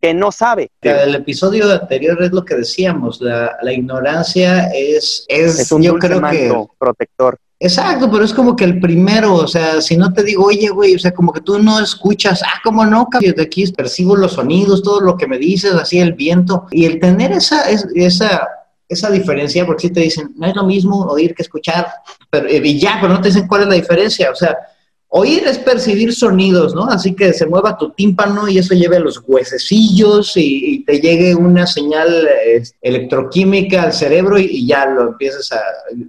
que 0.00 0.12
no 0.14 0.30
sabe. 0.30 0.70
El 0.82 1.14
episodio 1.14 1.70
anterior 1.72 2.22
es 2.22 2.32
lo 2.32 2.44
que 2.44 2.54
decíamos, 2.54 3.20
la, 3.20 3.56
ignorancia 3.72 4.68
es, 4.74 5.24
es, 5.28 5.72
un 5.72 5.82
yo 5.82 5.98
creo 5.98 6.20
que 6.30 6.66
protector. 6.78 7.38
Exacto, 7.58 8.10
pero 8.10 8.22
es 8.22 8.34
como 8.34 8.54
que 8.54 8.64
el 8.64 8.80
primero, 8.80 9.34
o 9.34 9.48
sea, 9.48 9.80
si 9.80 9.96
no 9.96 10.12
te 10.12 10.22
digo, 10.22 10.44
oye, 10.44 10.68
güey, 10.68 10.94
o 10.94 10.98
sea, 10.98 11.12
como 11.12 11.32
que 11.32 11.40
tú 11.40 11.58
no 11.58 11.80
escuchas, 11.80 12.42
ah, 12.42 12.60
¿cómo 12.62 12.84
no? 12.84 13.08
De 13.18 13.42
aquí 13.42 13.66
percibo 13.72 14.14
los 14.14 14.34
sonidos, 14.34 14.82
todo 14.82 15.00
lo 15.00 15.16
que 15.16 15.26
me 15.26 15.38
dices, 15.38 15.72
así 15.72 15.98
el 15.98 16.12
viento, 16.12 16.66
y 16.70 16.84
el 16.84 17.00
tener 17.00 17.32
esa, 17.32 17.62
esa, 17.70 18.46
esa 18.86 19.10
diferencia, 19.10 19.64
porque 19.64 19.88
si 19.88 19.92
te 19.92 20.00
dicen, 20.00 20.34
no 20.36 20.46
es 20.46 20.54
lo 20.54 20.64
mismo 20.64 21.06
oír 21.06 21.34
que 21.34 21.42
escuchar, 21.42 21.88
pero, 22.28 22.46
y 22.46 22.78
ya, 22.78 22.98
pero 23.00 23.14
no 23.14 23.22
te 23.22 23.28
dicen 23.28 23.46
cuál 23.46 23.62
es 23.62 23.68
la 23.68 23.74
diferencia, 23.74 24.30
o 24.30 24.34
sea, 24.34 24.54
Oír 25.08 25.44
es 25.46 25.58
percibir 25.58 26.12
sonidos, 26.12 26.74
¿no? 26.74 26.84
Así 26.84 27.14
que 27.14 27.32
se 27.32 27.46
mueva 27.46 27.78
tu 27.78 27.90
tímpano 27.90 28.48
y 28.48 28.58
eso 28.58 28.74
lleve 28.74 28.96
a 28.96 29.00
los 29.00 29.22
huesecillos 29.26 30.32
y, 30.36 30.84
te 30.84 31.00
llegue 31.00 31.34
una 31.34 31.66
señal 31.66 32.28
electroquímica 32.80 33.84
al 33.84 33.92
cerebro 33.92 34.38
y, 34.38 34.66
ya 34.66 34.86
lo 34.86 35.08
empiezas 35.08 35.52
a... 35.52 35.60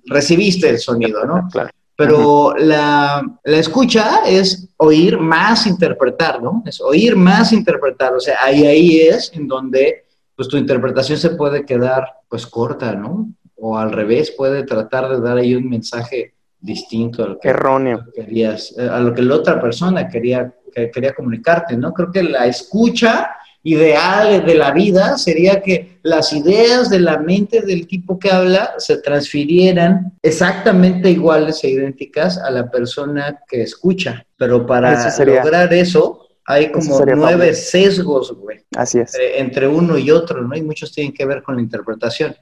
recibiste 0.06 0.70
el 0.70 0.80
sonido, 0.80 1.26
¿no? 1.26 1.48
Claro. 1.52 1.70
Pero 1.96 2.56
la, 2.56 3.26
la, 3.44 3.58
escucha 3.58 4.22
es 4.28 4.70
oír 4.78 5.18
más 5.18 5.66
interpretar, 5.66 6.44
¿no? 6.44 6.62
Es 6.64 6.80
oír 6.80 7.16
más 7.16 7.52
interpretar. 7.52 8.14
O 8.14 8.20
sea, 8.20 8.38
ahí, 8.44 8.68
ahí 8.68 9.00
es 9.00 9.32
en 9.34 9.48
donde 9.48 10.06
pues 10.36 10.48
tu 10.48 10.58
interpretación 10.58 11.18
se 11.18 11.32
puede 11.32 11.66
quedar 11.66 12.20
pues 12.30 12.46
corta, 12.46 12.94
¿no? 12.94 13.34
O 13.56 13.76
al 13.76 13.92
revés, 13.92 14.30
puede 14.30 14.64
tratar 14.64 15.10
de 15.10 15.20
dar 15.20 15.38
ahí 15.38 15.56
un 15.56 15.68
mensaje 15.68 16.36
distinto 16.60 17.24
a 17.24 17.28
lo 17.28 17.40
que 17.40 17.50
erróneo 17.50 18.06
querías, 18.14 18.74
eh, 18.78 18.88
a 18.90 19.00
lo 19.00 19.14
que 19.14 19.22
la 19.22 19.36
otra 19.36 19.62
persona 19.62 20.08
quería, 20.08 20.54
quería 20.94 21.14
comunicarte, 21.14 21.78
¿no? 21.78 21.94
Creo 21.94 22.12
que 22.12 22.24
la 22.24 22.46
escucha 22.46 23.32
ideal 23.64 24.46
de 24.46 24.56
la 24.56 24.72
vida 24.72 25.18
sería 25.18 25.62
que 25.62 26.00
las 26.04 26.32
ideas 26.32 26.90
de 26.90 27.00
la 27.00 27.18
mente 27.18 27.62
del 27.62 27.86
tipo 27.86 28.18
que 28.18 28.32
habla 28.32 28.74
se 28.78 29.02
transfirieran 29.02 30.14
exactamente 30.22 31.12
iguales 31.12 31.62
e 31.64 31.72
idénticas 31.72 32.38
a 32.38 32.50
la 32.50 32.72
persona 32.72 33.42
que 33.48 33.64
escucha. 33.64 34.26
Pero 34.38 34.66
para 34.66 35.14
lograr 35.26 35.74
eso, 35.74 36.28
hay 36.46 36.72
como 36.72 37.04
nueve 37.06 37.54
sesgos, 37.54 38.32
güey. 38.38 38.60
Así 38.76 39.00
es. 39.00 39.14
Entre, 39.14 39.40
entre, 39.42 39.68
uno 39.68 39.98
y 39.98 40.12
otro, 40.12 40.42
¿no? 40.42 40.56
Y 40.56 40.62
muchos 40.62 40.94
tienen 40.94 41.14
que 41.14 41.26
ver 41.26 41.44
con 41.44 41.58
la 41.58 41.62
interpretación. 41.62 42.34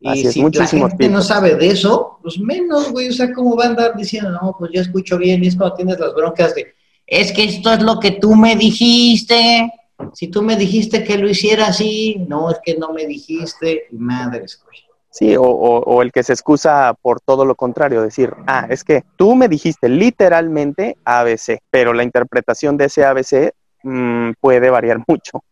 Y 0.00 0.24
si 0.26 0.42
la 0.42 0.66
gente 0.66 1.08
no 1.08 1.22
sabe 1.22 1.54
de 1.54 1.68
eso, 1.68 2.18
pues 2.22 2.38
menos, 2.38 2.92
güey. 2.92 3.08
O 3.08 3.12
sea, 3.12 3.32
¿cómo 3.32 3.56
va 3.56 3.64
a 3.64 3.68
andar 3.68 3.96
diciendo, 3.96 4.30
no, 4.30 4.54
pues 4.58 4.70
yo 4.72 4.80
escucho 4.80 5.16
bien? 5.16 5.42
Y 5.42 5.48
es 5.48 5.56
cuando 5.56 5.76
tienes 5.76 5.98
las 5.98 6.14
broncas 6.14 6.54
de, 6.54 6.74
es 7.06 7.32
que 7.32 7.44
esto 7.44 7.72
es 7.72 7.82
lo 7.82 7.98
que 7.98 8.12
tú 8.12 8.34
me 8.34 8.56
dijiste. 8.56 9.72
Si 10.12 10.28
tú 10.28 10.42
me 10.42 10.56
dijiste 10.56 11.02
que 11.02 11.16
lo 11.16 11.28
hiciera 11.28 11.68
así, 11.68 12.16
no, 12.28 12.50
es 12.50 12.58
que 12.62 12.76
no 12.76 12.92
me 12.92 13.06
dijiste. 13.06 13.86
Madres, 13.92 14.60
güey. 14.62 14.76
Sí, 15.10 15.34
o, 15.34 15.44
o, 15.44 16.02
el 16.02 16.12
que 16.12 16.22
se 16.22 16.34
excusa 16.34 16.94
por 17.00 17.22
todo 17.22 17.46
lo 17.46 17.54
contrario, 17.54 18.02
decir, 18.02 18.34
ah, 18.46 18.66
es 18.68 18.84
que 18.84 19.02
tú 19.16 19.34
me 19.34 19.48
dijiste 19.48 19.88
literalmente 19.88 20.98
ABC, 21.06 21.60
pero 21.70 21.94
la 21.94 22.02
interpretación 22.02 22.76
de 22.76 22.84
ese 22.84 23.02
ABC 23.02 23.54
mm, 23.82 24.32
puede 24.38 24.68
variar 24.68 24.98
mucho. 25.08 25.42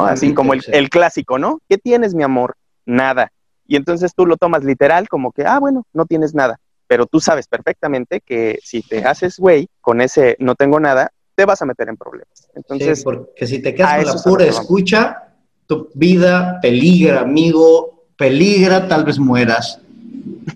Así 0.00 0.34
como 0.34 0.52
el, 0.52 0.64
el 0.66 0.90
clásico, 0.90 1.38
¿no? 1.38 1.60
¿Qué 1.68 1.78
tienes, 1.78 2.12
mi 2.12 2.24
amor? 2.24 2.56
Nada. 2.86 3.30
Y 3.66 3.76
entonces 3.76 4.14
tú 4.14 4.26
lo 4.26 4.36
tomas 4.36 4.64
literal 4.64 5.08
como 5.08 5.32
que, 5.32 5.44
ah, 5.44 5.58
bueno, 5.58 5.86
no 5.92 6.06
tienes 6.06 6.34
nada. 6.34 6.60
Pero 6.86 7.06
tú 7.06 7.20
sabes 7.20 7.48
perfectamente 7.48 8.20
que 8.20 8.58
si 8.62 8.82
te 8.82 9.04
haces 9.04 9.38
güey 9.38 9.68
con 9.80 10.00
ese 10.00 10.36
no 10.38 10.54
tengo 10.54 10.80
nada, 10.80 11.10
te 11.34 11.44
vas 11.44 11.62
a 11.62 11.66
meter 11.66 11.88
en 11.88 11.96
problemas. 11.96 12.48
Entonces, 12.54 13.02
porque 13.02 13.46
si 13.46 13.60
te 13.60 13.74
quedas 13.74 14.04
con 14.04 14.16
la 14.16 14.22
pura 14.22 14.44
escucha, 14.44 15.28
tu 15.66 15.88
vida 15.94 16.58
peligra, 16.60 17.20
amigo, 17.20 18.06
peligra, 18.16 18.86
tal 18.86 19.04
vez 19.04 19.18
mueras. 19.18 19.80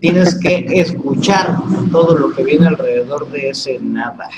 Tienes 0.00 0.38
que 0.38 0.64
escuchar 0.80 1.56
todo 1.90 2.16
lo 2.16 2.34
que 2.34 2.44
viene 2.44 2.68
alrededor 2.68 3.30
de 3.30 3.50
ese 3.50 3.78
nada. 3.80 4.28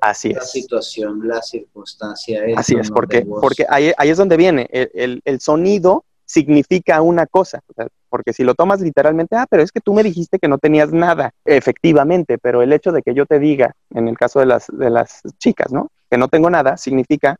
Así 0.00 0.30
es. 0.30 0.36
La 0.36 0.42
situación, 0.42 1.20
la 1.26 1.42
circunstancia. 1.42 2.42
Así 2.56 2.76
es, 2.76 2.90
porque, 2.90 3.26
porque 3.26 3.66
ahí, 3.68 3.92
ahí, 3.96 4.10
es 4.10 4.16
donde 4.16 4.36
viene. 4.36 4.68
El, 4.70 4.90
el, 4.94 5.22
el 5.24 5.40
sonido 5.40 6.04
significa 6.26 7.00
una 7.00 7.26
cosa, 7.26 7.60
porque 8.10 8.32
si 8.32 8.44
lo 8.44 8.54
tomas 8.54 8.80
literalmente, 8.80 9.36
ah, 9.36 9.46
pero 9.48 9.62
es 9.62 9.72
que 9.72 9.80
tú 9.80 9.94
me 9.94 10.02
dijiste 10.02 10.38
que 10.38 10.48
no 10.48 10.58
tenías 10.58 10.92
nada, 10.92 11.32
efectivamente, 11.44 12.36
pero 12.36 12.62
el 12.62 12.72
hecho 12.72 12.92
de 12.92 13.02
que 13.02 13.14
yo 13.14 13.26
te 13.26 13.38
diga, 13.38 13.74
en 13.90 14.08
el 14.08 14.18
caso 14.18 14.40
de 14.40 14.46
las, 14.46 14.66
de 14.68 14.90
las 14.90 15.22
chicas, 15.38 15.72
¿no? 15.72 15.88
Que 16.10 16.18
no 16.18 16.28
tengo 16.28 16.50
nada, 16.50 16.76
significa, 16.76 17.36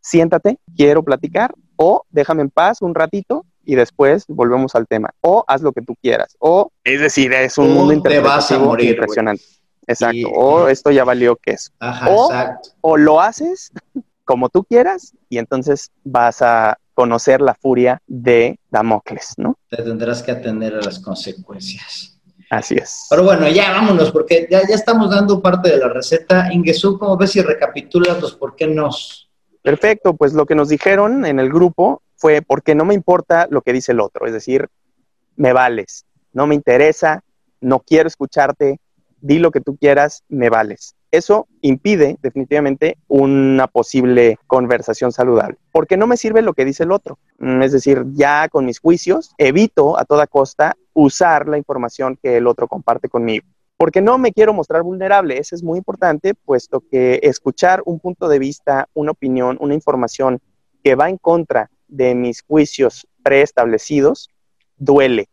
siéntate, 0.00 0.58
quiero 0.76 1.02
platicar, 1.02 1.54
o 1.76 2.02
déjame 2.10 2.42
en 2.42 2.50
paz 2.50 2.82
un 2.82 2.94
ratito 2.94 3.44
y 3.64 3.74
después 3.74 4.26
volvemos 4.28 4.74
al 4.74 4.86
tema, 4.86 5.10
o 5.22 5.44
haz 5.48 5.62
lo 5.62 5.72
que 5.72 5.82
tú 5.82 5.94
quieras, 6.00 6.36
o 6.38 6.70
es 6.84 7.00
decir, 7.00 7.32
es 7.32 7.56
un 7.58 7.72
mundo 7.72 7.94
interpretativo 7.94 8.78
impresionante. 8.78 9.42
Exacto, 9.88 10.28
o 10.34 10.68
esto 10.68 10.90
ya 10.90 11.04
valió 11.04 11.36
que 11.36 11.52
es. 11.52 11.72
o, 11.80 12.30
o 12.80 12.96
lo 12.96 13.20
haces 13.20 13.72
como 14.24 14.48
tú 14.48 14.64
quieras 14.64 15.14
y 15.28 15.38
entonces 15.38 15.92
vas 16.02 16.42
a 16.42 16.76
conocer 16.96 17.42
la 17.42 17.54
furia 17.54 18.00
de 18.06 18.58
Damocles, 18.70 19.34
¿no? 19.36 19.58
Te 19.68 19.82
tendrás 19.82 20.22
que 20.22 20.30
atender 20.30 20.74
a 20.76 20.80
las 20.80 20.98
consecuencias. 20.98 22.18
Así 22.48 22.74
es. 22.74 23.06
Pero 23.10 23.22
bueno, 23.22 23.46
ya 23.48 23.70
vámonos, 23.72 24.10
porque 24.10 24.48
ya, 24.50 24.66
ya 24.66 24.74
estamos 24.74 25.10
dando 25.10 25.42
parte 25.42 25.68
de 25.68 25.76
la 25.76 25.88
receta. 25.88 26.50
Ingesú, 26.50 26.98
¿cómo 26.98 27.18
ves 27.18 27.32
si 27.32 27.42
recapitulas 27.42 28.18
los 28.18 28.34
por 28.34 28.56
qué 28.56 28.66
nos? 28.66 29.28
Perfecto, 29.60 30.16
pues 30.16 30.32
lo 30.32 30.46
que 30.46 30.54
nos 30.54 30.70
dijeron 30.70 31.26
en 31.26 31.38
el 31.38 31.50
grupo 31.50 32.00
fue 32.16 32.40
porque 32.40 32.74
no 32.74 32.86
me 32.86 32.94
importa 32.94 33.46
lo 33.50 33.60
que 33.60 33.74
dice 33.74 33.92
el 33.92 34.00
otro, 34.00 34.24
es 34.24 34.32
decir, 34.32 34.68
me 35.36 35.52
vales, 35.52 36.06
no 36.32 36.46
me 36.46 36.54
interesa, 36.54 37.22
no 37.60 37.80
quiero 37.80 38.06
escucharte, 38.06 38.80
di 39.20 39.38
lo 39.38 39.50
que 39.50 39.60
tú 39.60 39.76
quieras, 39.76 40.22
me 40.28 40.48
vales. 40.48 40.94
Eso 41.16 41.48
impide 41.62 42.18
definitivamente 42.20 42.98
una 43.08 43.68
posible 43.68 44.38
conversación 44.46 45.12
saludable, 45.12 45.56
porque 45.72 45.96
no 45.96 46.06
me 46.06 46.18
sirve 46.18 46.42
lo 46.42 46.52
que 46.52 46.66
dice 46.66 46.82
el 46.82 46.92
otro. 46.92 47.18
Mm, 47.38 47.62
es 47.62 47.72
decir, 47.72 48.04
ya 48.12 48.50
con 48.50 48.66
mis 48.66 48.80
juicios 48.80 49.34
evito 49.38 49.98
a 49.98 50.04
toda 50.04 50.26
costa 50.26 50.76
usar 50.92 51.48
la 51.48 51.56
información 51.56 52.18
que 52.22 52.36
el 52.36 52.46
otro 52.46 52.68
comparte 52.68 53.08
conmigo. 53.08 53.46
Porque 53.78 54.02
no 54.02 54.18
me 54.18 54.30
quiero 54.30 54.52
mostrar 54.52 54.82
vulnerable, 54.82 55.38
eso 55.38 55.54
es 55.54 55.62
muy 55.62 55.78
importante, 55.78 56.34
puesto 56.34 56.82
que 56.90 57.18
escuchar 57.22 57.80
un 57.86 57.98
punto 57.98 58.28
de 58.28 58.38
vista, 58.38 58.86
una 58.92 59.12
opinión, 59.12 59.56
una 59.58 59.72
información 59.72 60.38
que 60.84 60.96
va 60.96 61.08
en 61.08 61.16
contra 61.16 61.70
de 61.88 62.14
mis 62.14 62.42
juicios 62.42 63.06
preestablecidos, 63.22 64.28
duele, 64.76 65.30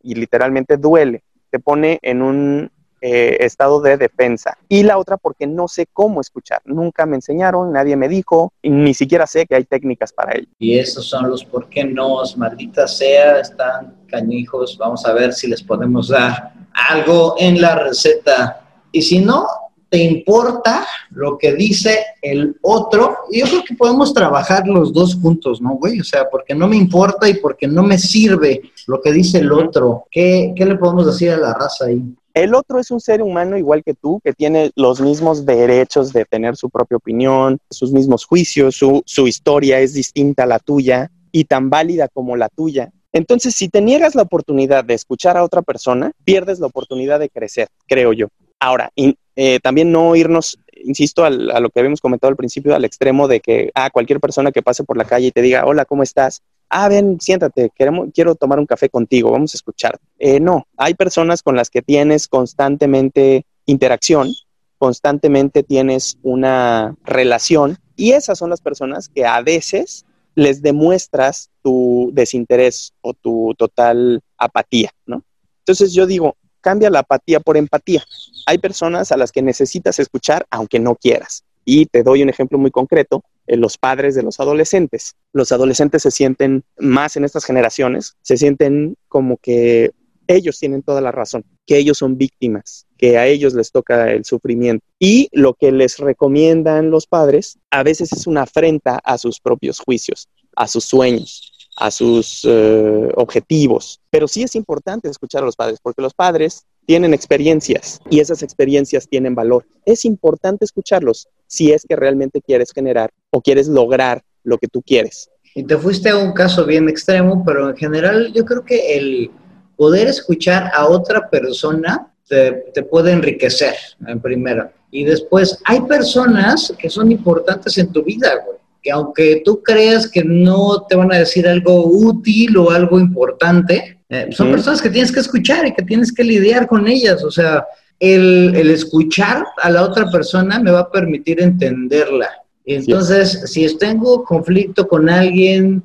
y 0.00 0.14
literalmente 0.14 0.76
duele, 0.76 1.24
te 1.50 1.58
pone 1.58 1.98
en 2.02 2.22
un 2.22 2.70
eh, 3.06 3.44
estado 3.44 3.82
de 3.82 3.98
defensa. 3.98 4.56
Y 4.66 4.82
la 4.82 4.96
otra 4.96 5.18
porque 5.18 5.46
no 5.46 5.68
sé 5.68 5.86
cómo 5.92 6.22
escuchar. 6.22 6.62
Nunca 6.64 7.04
me 7.04 7.16
enseñaron, 7.16 7.70
nadie 7.70 7.96
me 7.96 8.08
dijo, 8.08 8.54
ni 8.62 8.94
siquiera 8.94 9.26
sé 9.26 9.44
que 9.44 9.56
hay 9.56 9.64
técnicas 9.64 10.10
para 10.10 10.38
ello. 10.38 10.48
Y 10.58 10.78
esos 10.78 11.06
son 11.06 11.28
los 11.28 11.44
por 11.44 11.68
qué 11.68 11.84
no, 11.84 12.22
maldita 12.38 12.88
sea, 12.88 13.40
están 13.40 13.94
cañijos. 14.08 14.78
Vamos 14.78 15.04
a 15.04 15.12
ver 15.12 15.34
si 15.34 15.48
les 15.48 15.62
podemos 15.62 16.08
dar 16.08 16.54
algo 16.72 17.34
en 17.38 17.60
la 17.60 17.74
receta. 17.74 18.62
Y 18.90 19.02
si 19.02 19.18
no, 19.18 19.48
te 19.90 20.02
importa 20.02 20.86
lo 21.10 21.36
que 21.36 21.52
dice 21.52 22.06
el 22.22 22.56
otro, 22.62 23.18
yo 23.30 23.44
creo 23.44 23.64
que 23.68 23.74
podemos 23.74 24.14
trabajar 24.14 24.66
los 24.66 24.94
dos 24.94 25.14
juntos, 25.20 25.60
¿no, 25.60 25.74
güey? 25.74 26.00
O 26.00 26.04
sea, 26.04 26.30
porque 26.30 26.54
no 26.54 26.66
me 26.66 26.76
importa 26.76 27.28
y 27.28 27.34
porque 27.34 27.68
no 27.68 27.82
me 27.82 27.98
sirve 27.98 28.62
lo 28.86 29.02
que 29.02 29.12
dice 29.12 29.40
el 29.40 29.52
otro. 29.52 30.06
¿Qué, 30.10 30.54
qué 30.56 30.64
le 30.64 30.76
podemos 30.76 31.04
decir 31.04 31.32
a 31.32 31.36
la 31.36 31.52
raza 31.52 31.84
ahí? 31.84 32.02
El 32.34 32.56
otro 32.56 32.80
es 32.80 32.90
un 32.90 33.00
ser 33.00 33.22
humano 33.22 33.56
igual 33.56 33.84
que 33.84 33.94
tú, 33.94 34.20
que 34.24 34.32
tiene 34.32 34.72
los 34.74 35.00
mismos 35.00 35.46
derechos 35.46 36.12
de 36.12 36.24
tener 36.24 36.56
su 36.56 36.68
propia 36.68 36.96
opinión, 36.96 37.58
sus 37.70 37.92
mismos 37.92 38.24
juicios, 38.24 38.74
su, 38.74 39.28
historia 39.28 39.78
es 39.78 39.94
distinta 39.94 40.42
a 40.42 40.46
la 40.46 40.58
tuya 40.58 41.12
y 41.30 41.44
tan 41.44 41.70
válida 41.70 42.08
como 42.08 42.36
la 42.36 42.48
tuya. 42.48 42.90
Entonces, 43.12 43.54
si 43.54 43.68
te 43.68 43.80
niegas 43.80 44.16
la 44.16 44.22
oportunidad 44.22 44.84
de 44.84 44.94
escuchar 44.94 45.36
a 45.36 45.44
otra 45.44 45.62
persona, 45.62 46.10
pierdes 46.24 46.58
la 46.58 46.66
oportunidad 46.66 47.20
de 47.20 47.30
crecer, 47.30 47.68
creo 47.86 48.12
yo. 48.12 48.26
Ahora, 48.58 48.90
eh, 48.96 49.60
también 49.62 49.92
no 49.92 50.16
irnos, 50.16 50.58
insisto, 50.82 51.24
a 51.24 51.30
lo 51.30 51.70
que 51.70 51.78
habíamos 51.78 52.00
comentado 52.00 52.30
al 52.30 52.36
principio, 52.36 52.74
al 52.74 52.84
extremo 52.84 53.28
de 53.28 53.38
que 53.38 53.70
a 53.74 53.84
ah, 53.84 53.90
cualquier 53.90 54.18
persona 54.18 54.50
que 54.50 54.62
pase 54.62 54.82
por 54.82 54.96
la 54.96 55.04
calle 55.04 55.28
y 55.28 55.32
te 55.32 55.42
diga, 55.42 55.66
hola, 55.66 55.84
¿cómo 55.84 56.02
estás? 56.02 56.42
Ah, 56.76 56.88
ven, 56.88 57.20
siéntate, 57.20 57.70
quiero 58.12 58.34
tomar 58.34 58.58
un 58.58 58.66
café 58.66 58.88
contigo, 58.88 59.30
vamos 59.30 59.54
a 59.54 59.58
escuchar. 59.58 59.96
Eh, 60.18 60.40
no, 60.40 60.66
hay 60.76 60.94
personas 60.94 61.40
con 61.40 61.54
las 61.54 61.70
que 61.70 61.82
tienes 61.82 62.26
constantemente 62.26 63.46
interacción, 63.64 64.32
constantemente 64.76 65.62
tienes 65.62 66.18
una 66.24 66.96
relación 67.04 67.78
y 67.94 68.10
esas 68.10 68.38
son 68.38 68.50
las 68.50 68.60
personas 68.60 69.08
que 69.08 69.24
a 69.24 69.40
veces 69.40 70.04
les 70.34 70.62
demuestras 70.62 71.48
tu 71.62 72.10
desinterés 72.12 72.92
o 73.02 73.14
tu 73.14 73.54
total 73.56 74.20
apatía, 74.36 74.90
¿no? 75.06 75.22
Entonces 75.60 75.92
yo 75.92 76.08
digo, 76.08 76.34
cambia 76.60 76.90
la 76.90 76.98
apatía 76.98 77.38
por 77.38 77.56
empatía. 77.56 78.02
Hay 78.46 78.58
personas 78.58 79.12
a 79.12 79.16
las 79.16 79.30
que 79.30 79.42
necesitas 79.42 80.00
escuchar 80.00 80.44
aunque 80.50 80.80
no 80.80 80.96
quieras. 80.96 81.44
Y 81.64 81.86
te 81.86 82.02
doy 82.02 82.24
un 82.24 82.30
ejemplo 82.30 82.58
muy 82.58 82.72
concreto, 82.72 83.22
los 83.46 83.78
padres 83.78 84.14
de 84.14 84.22
los 84.22 84.40
adolescentes. 84.40 85.16
Los 85.32 85.52
adolescentes 85.52 86.02
se 86.02 86.10
sienten 86.10 86.64
más 86.78 87.16
en 87.16 87.24
estas 87.24 87.44
generaciones, 87.44 88.16
se 88.22 88.36
sienten 88.36 88.96
como 89.08 89.36
que 89.36 89.92
ellos 90.26 90.58
tienen 90.58 90.82
toda 90.82 91.00
la 91.00 91.12
razón, 91.12 91.44
que 91.66 91.76
ellos 91.76 91.98
son 91.98 92.16
víctimas, 92.16 92.86
que 92.96 93.18
a 93.18 93.26
ellos 93.26 93.54
les 93.54 93.70
toca 93.70 94.10
el 94.10 94.24
sufrimiento. 94.24 94.84
Y 94.98 95.28
lo 95.32 95.54
que 95.54 95.72
les 95.72 95.98
recomiendan 95.98 96.90
los 96.90 97.06
padres 97.06 97.58
a 97.70 97.82
veces 97.82 98.12
es 98.12 98.26
una 98.26 98.42
afrenta 98.42 99.00
a 99.04 99.18
sus 99.18 99.40
propios 99.40 99.80
juicios, 99.80 100.28
a 100.56 100.66
sus 100.66 100.84
sueños, 100.84 101.52
a 101.76 101.90
sus 101.90 102.42
eh, 102.44 103.08
objetivos. 103.16 104.00
Pero 104.10 104.28
sí 104.28 104.42
es 104.42 104.54
importante 104.54 105.08
escuchar 105.08 105.42
a 105.42 105.46
los 105.46 105.56
padres, 105.56 105.78
porque 105.82 106.02
los 106.02 106.14
padres 106.14 106.64
tienen 106.86 107.14
experiencias 107.14 108.00
y 108.10 108.20
esas 108.20 108.42
experiencias 108.42 109.08
tienen 109.08 109.34
valor. 109.34 109.66
Es 109.84 110.04
importante 110.04 110.64
escucharlos 110.64 111.28
si 111.46 111.72
es 111.72 111.84
que 111.88 111.96
realmente 111.96 112.40
quieres 112.40 112.72
generar 112.72 113.10
o 113.30 113.40
quieres 113.40 113.68
lograr 113.68 114.22
lo 114.42 114.58
que 114.58 114.68
tú 114.68 114.82
quieres. 114.82 115.30
Y 115.54 115.62
te 115.62 115.76
fuiste 115.78 116.10
a 116.10 116.16
un 116.16 116.32
caso 116.32 116.64
bien 116.66 116.88
extremo, 116.88 117.44
pero 117.44 117.70
en 117.70 117.76
general 117.76 118.32
yo 118.32 118.44
creo 118.44 118.64
que 118.64 118.96
el 118.96 119.30
poder 119.76 120.08
escuchar 120.08 120.70
a 120.74 120.88
otra 120.88 121.28
persona 121.30 122.12
te, 122.28 122.82
puede 122.82 123.12
enriquecer 123.12 123.74
en 124.06 124.20
primera. 124.20 124.72
Y 124.90 125.04
después, 125.04 125.58
hay 125.64 125.80
personas 125.82 126.72
que 126.78 126.88
son 126.88 127.10
importantes 127.12 127.76
en 127.78 127.92
tu 127.92 128.02
vida, 128.02 128.42
güey, 128.44 128.58
que 128.82 128.90
aunque 128.90 129.42
tú 129.44 129.62
creas 129.62 130.08
que 130.08 130.22
no 130.22 130.82
te 130.88 130.96
van 130.96 131.12
a 131.12 131.18
decir 131.18 131.48
algo 131.48 131.86
útil 131.86 132.56
o 132.56 132.70
algo 132.70 132.98
importante, 132.98 133.93
eh, 134.08 134.28
son 134.30 134.50
personas 134.50 134.82
que 134.82 134.90
tienes 134.90 135.10
que 135.10 135.20
escuchar 135.20 135.66
y 135.66 135.74
que 135.74 135.82
tienes 135.82 136.12
que 136.12 136.24
lidiar 136.24 136.66
con 136.66 136.86
ellas. 136.86 137.24
O 137.24 137.30
sea, 137.30 137.66
el, 137.98 138.54
el 138.54 138.70
escuchar 138.70 139.46
a 139.62 139.70
la 139.70 139.82
otra 139.82 140.10
persona 140.10 140.58
me 140.58 140.70
va 140.70 140.80
a 140.80 140.90
permitir 140.90 141.40
entenderla. 141.40 142.28
Entonces, 142.66 143.42
si 143.50 143.76
tengo 143.76 144.24
conflicto 144.24 144.88
con 144.88 145.10
alguien, 145.10 145.82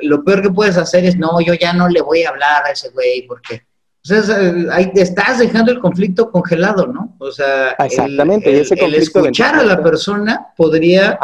lo 0.00 0.24
peor 0.24 0.42
que 0.42 0.50
puedes 0.50 0.78
hacer 0.78 1.04
es, 1.04 1.16
no, 1.16 1.40
yo 1.40 1.52
ya 1.54 1.74
no 1.74 1.88
le 1.88 2.00
voy 2.00 2.22
a 2.22 2.30
hablar 2.30 2.64
a 2.64 2.70
ese 2.70 2.88
güey, 2.90 3.26
porque 3.26 3.62
o 4.04 4.72
ahí 4.72 4.90
estás 4.96 5.38
dejando 5.38 5.70
el 5.70 5.78
conflicto 5.78 6.30
congelado, 6.30 6.88
¿no? 6.88 7.14
O 7.18 7.30
sea, 7.30 7.76
Exactamente, 7.78 8.50
el, 8.50 8.66
el, 8.78 8.94
escuchar 8.96 9.54
a 9.54 9.62
la 9.62 9.80
persona 9.80 10.48
podría 10.56 11.18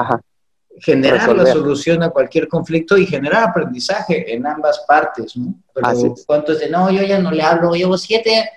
generar 0.81 1.37
la 1.37 1.47
solución 1.47 2.03
a 2.03 2.11
cualquier 2.11 2.49
conflicto 2.49 2.97
y 2.97 3.07
generar 3.07 3.51
aprendizaje 3.51 4.35
en 4.35 4.47
ambas 4.47 4.85
partes, 4.87 5.37
¿no? 5.37 5.55
Pero 5.75 6.15
cuánto 6.27 6.53
es 6.53 6.61
de, 6.61 6.71
no, 6.71 6.91
yo 6.91 7.03
ya 7.03 7.19
no 7.19 7.31
le 7.31 7.43
hablo, 7.43 7.73
llevo 7.73 7.97
siete 7.97 8.51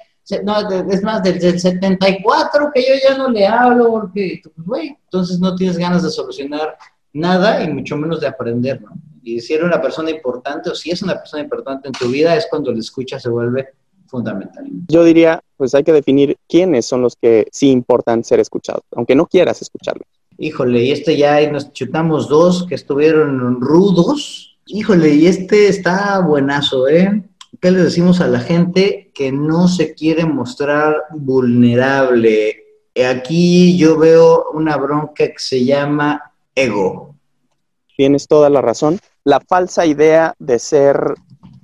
no, 0.43 0.69
es 0.89 1.03
más, 1.03 1.23
desde 1.23 1.49
el 1.49 1.59
74 1.59 2.71
que 2.73 2.81
yo 2.81 2.93
ya 3.03 3.17
no 3.17 3.29
le 3.29 3.45
hablo, 3.45 3.89
porque, 3.91 4.41
pues, 4.43 4.67
güey, 4.67 4.97
entonces 5.03 5.39
no 5.39 5.55
tienes 5.55 5.77
ganas 5.77 6.03
de 6.03 6.09
solucionar 6.09 6.77
nada 7.13 7.63
y 7.63 7.69
mucho 7.69 7.97
menos 7.97 8.21
de 8.21 8.27
aprender, 8.27 8.81
¿no? 8.81 8.91
Y 9.23 9.39
si 9.41 9.53
eres 9.53 9.65
una 9.65 9.81
persona 9.81 10.09
importante 10.09 10.69
o 10.69 10.75
si 10.75 10.89
es 10.89 11.01
una 11.03 11.15
persona 11.15 11.43
importante 11.43 11.87
en 11.87 11.93
tu 11.93 12.07
vida, 12.07 12.35
es 12.35 12.47
cuando 12.49 12.71
la 12.71 12.79
escucha 12.79 13.19
se 13.19 13.29
vuelve 13.29 13.67
fundamental. 14.07 14.65
Yo 14.87 15.03
diría, 15.03 15.41
pues 15.57 15.75
hay 15.75 15.83
que 15.83 15.93
definir 15.93 16.37
quiénes 16.47 16.85
son 16.85 17.01
los 17.01 17.15
que 17.15 17.47
sí 17.51 17.69
importan 17.69 18.23
ser 18.23 18.39
escuchados, 18.39 18.83
aunque 18.95 19.15
no 19.15 19.27
quieras 19.27 19.61
escucharlos. 19.61 20.07
Híjole, 20.43 20.85
y 20.85 20.91
este 20.91 21.17
ya 21.17 21.39
nos 21.51 21.71
chutamos 21.71 22.27
dos 22.27 22.65
que 22.65 22.73
estuvieron 22.73 23.61
rudos. 23.61 24.57
Híjole, 24.65 25.13
y 25.13 25.27
este 25.27 25.67
está 25.67 26.19
buenazo, 26.19 26.87
¿eh? 26.87 27.23
¿qué 27.61 27.69
le 27.69 27.83
decimos 27.83 28.21
a 28.21 28.27
la 28.27 28.39
gente 28.39 29.11
que 29.13 29.31
no 29.31 29.67
se 29.67 29.93
quiere 29.93 30.25
mostrar 30.25 30.95
vulnerable? 31.11 32.55
Aquí 33.07 33.77
yo 33.77 33.99
veo 33.99 34.49
una 34.51 34.77
bronca 34.77 35.27
que 35.27 35.37
se 35.37 35.63
llama 35.63 36.33
ego. 36.55 37.13
Tienes 37.95 38.27
toda 38.27 38.49
la 38.49 38.61
razón. 38.61 38.99
La 39.23 39.41
falsa 39.41 39.85
idea 39.85 40.33
de 40.39 40.57
ser 40.57 41.13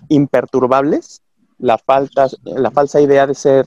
imperturbables, 0.08 1.24
la, 1.58 1.80
falta, 1.80 2.28
la 2.44 2.70
falsa 2.70 3.02
idea 3.02 3.26
de 3.26 3.34
ser 3.34 3.66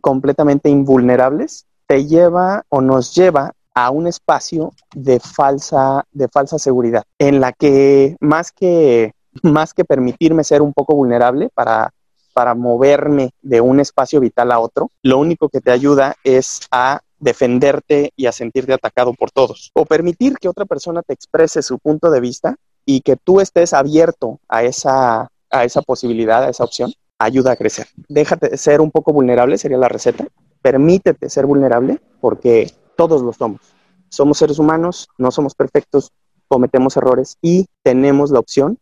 completamente 0.00 0.70
invulnerables, 0.70 1.66
te 1.86 2.06
lleva 2.06 2.64
o 2.70 2.80
nos 2.80 3.14
lleva 3.14 3.52
a 3.74 3.90
un 3.90 4.06
espacio 4.06 4.72
de 4.94 5.20
falsa, 5.20 6.04
de 6.12 6.28
falsa 6.28 6.58
seguridad, 6.58 7.04
en 7.18 7.40
la 7.40 7.52
que 7.52 8.16
más 8.20 8.52
que 8.52 9.12
más 9.42 9.74
que 9.74 9.84
permitirme 9.84 10.44
ser 10.44 10.62
un 10.62 10.72
poco 10.72 10.94
vulnerable 10.94 11.50
para, 11.54 11.92
para 12.34 12.54
moverme 12.54 13.30
de 13.42 13.60
un 13.60 13.80
espacio 13.80 14.20
vital 14.20 14.52
a 14.52 14.58
otro, 14.58 14.90
lo 15.02 15.18
único 15.18 15.48
que 15.48 15.60
te 15.60 15.70
ayuda 15.70 16.16
es 16.24 16.60
a 16.70 17.00
defenderte 17.18 18.12
y 18.16 18.26
a 18.26 18.32
sentirte 18.32 18.72
atacado 18.72 19.12
por 19.14 19.30
todos. 19.30 19.70
O 19.74 19.84
permitir 19.84 20.36
que 20.38 20.48
otra 20.48 20.64
persona 20.64 21.02
te 21.02 21.12
exprese 21.12 21.62
su 21.62 21.78
punto 21.78 22.10
de 22.10 22.20
vista 22.20 22.56
y 22.84 23.02
que 23.02 23.16
tú 23.16 23.40
estés 23.40 23.72
abierto 23.72 24.40
a 24.48 24.64
esa, 24.64 25.30
a 25.50 25.64
esa 25.64 25.82
posibilidad, 25.82 26.42
a 26.42 26.48
esa 26.48 26.64
opción, 26.64 26.92
ayuda 27.18 27.52
a 27.52 27.56
crecer. 27.56 27.86
Déjate 28.08 28.56
ser 28.56 28.80
un 28.80 28.90
poco 28.90 29.12
vulnerable, 29.12 29.58
sería 29.58 29.76
la 29.76 29.88
receta. 29.88 30.24
Permítete 30.62 31.28
ser 31.28 31.46
vulnerable 31.46 32.00
porque 32.20 32.72
todos 33.00 33.22
lo 33.22 33.32
somos. 33.32 33.62
Somos 34.10 34.36
seres 34.36 34.58
humanos, 34.58 35.08
no 35.16 35.30
somos 35.30 35.54
perfectos, 35.54 36.12
cometemos 36.48 36.98
errores 36.98 37.38
y 37.40 37.64
tenemos 37.82 38.30
la 38.30 38.40
opción 38.40 38.76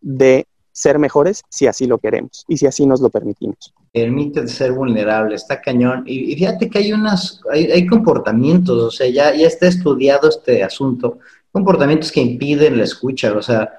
de 0.00 0.46
ser 0.70 1.00
mejores 1.00 1.42
si 1.48 1.66
así 1.66 1.88
lo 1.88 1.98
queremos 1.98 2.44
y 2.46 2.56
si 2.56 2.66
así 2.66 2.86
nos 2.86 3.00
lo 3.00 3.10
permitimos. 3.10 3.74
Permite 3.92 4.46
ser 4.46 4.70
vulnerable, 4.74 5.34
está 5.34 5.60
cañón. 5.60 6.04
Y, 6.06 6.36
fíjate 6.36 6.70
que 6.70 6.78
hay 6.78 6.92
unas, 6.92 7.40
hay, 7.50 7.84
comportamientos, 7.88 8.80
o 8.80 8.90
sea, 8.92 9.08
ya, 9.08 9.34
ya 9.34 9.48
está 9.48 9.66
estudiado 9.66 10.28
este 10.28 10.62
asunto, 10.62 11.18
comportamientos 11.50 12.12
que 12.12 12.20
impiden 12.20 12.78
la 12.78 12.84
escucha, 12.84 13.32
o 13.32 13.42
sea, 13.42 13.72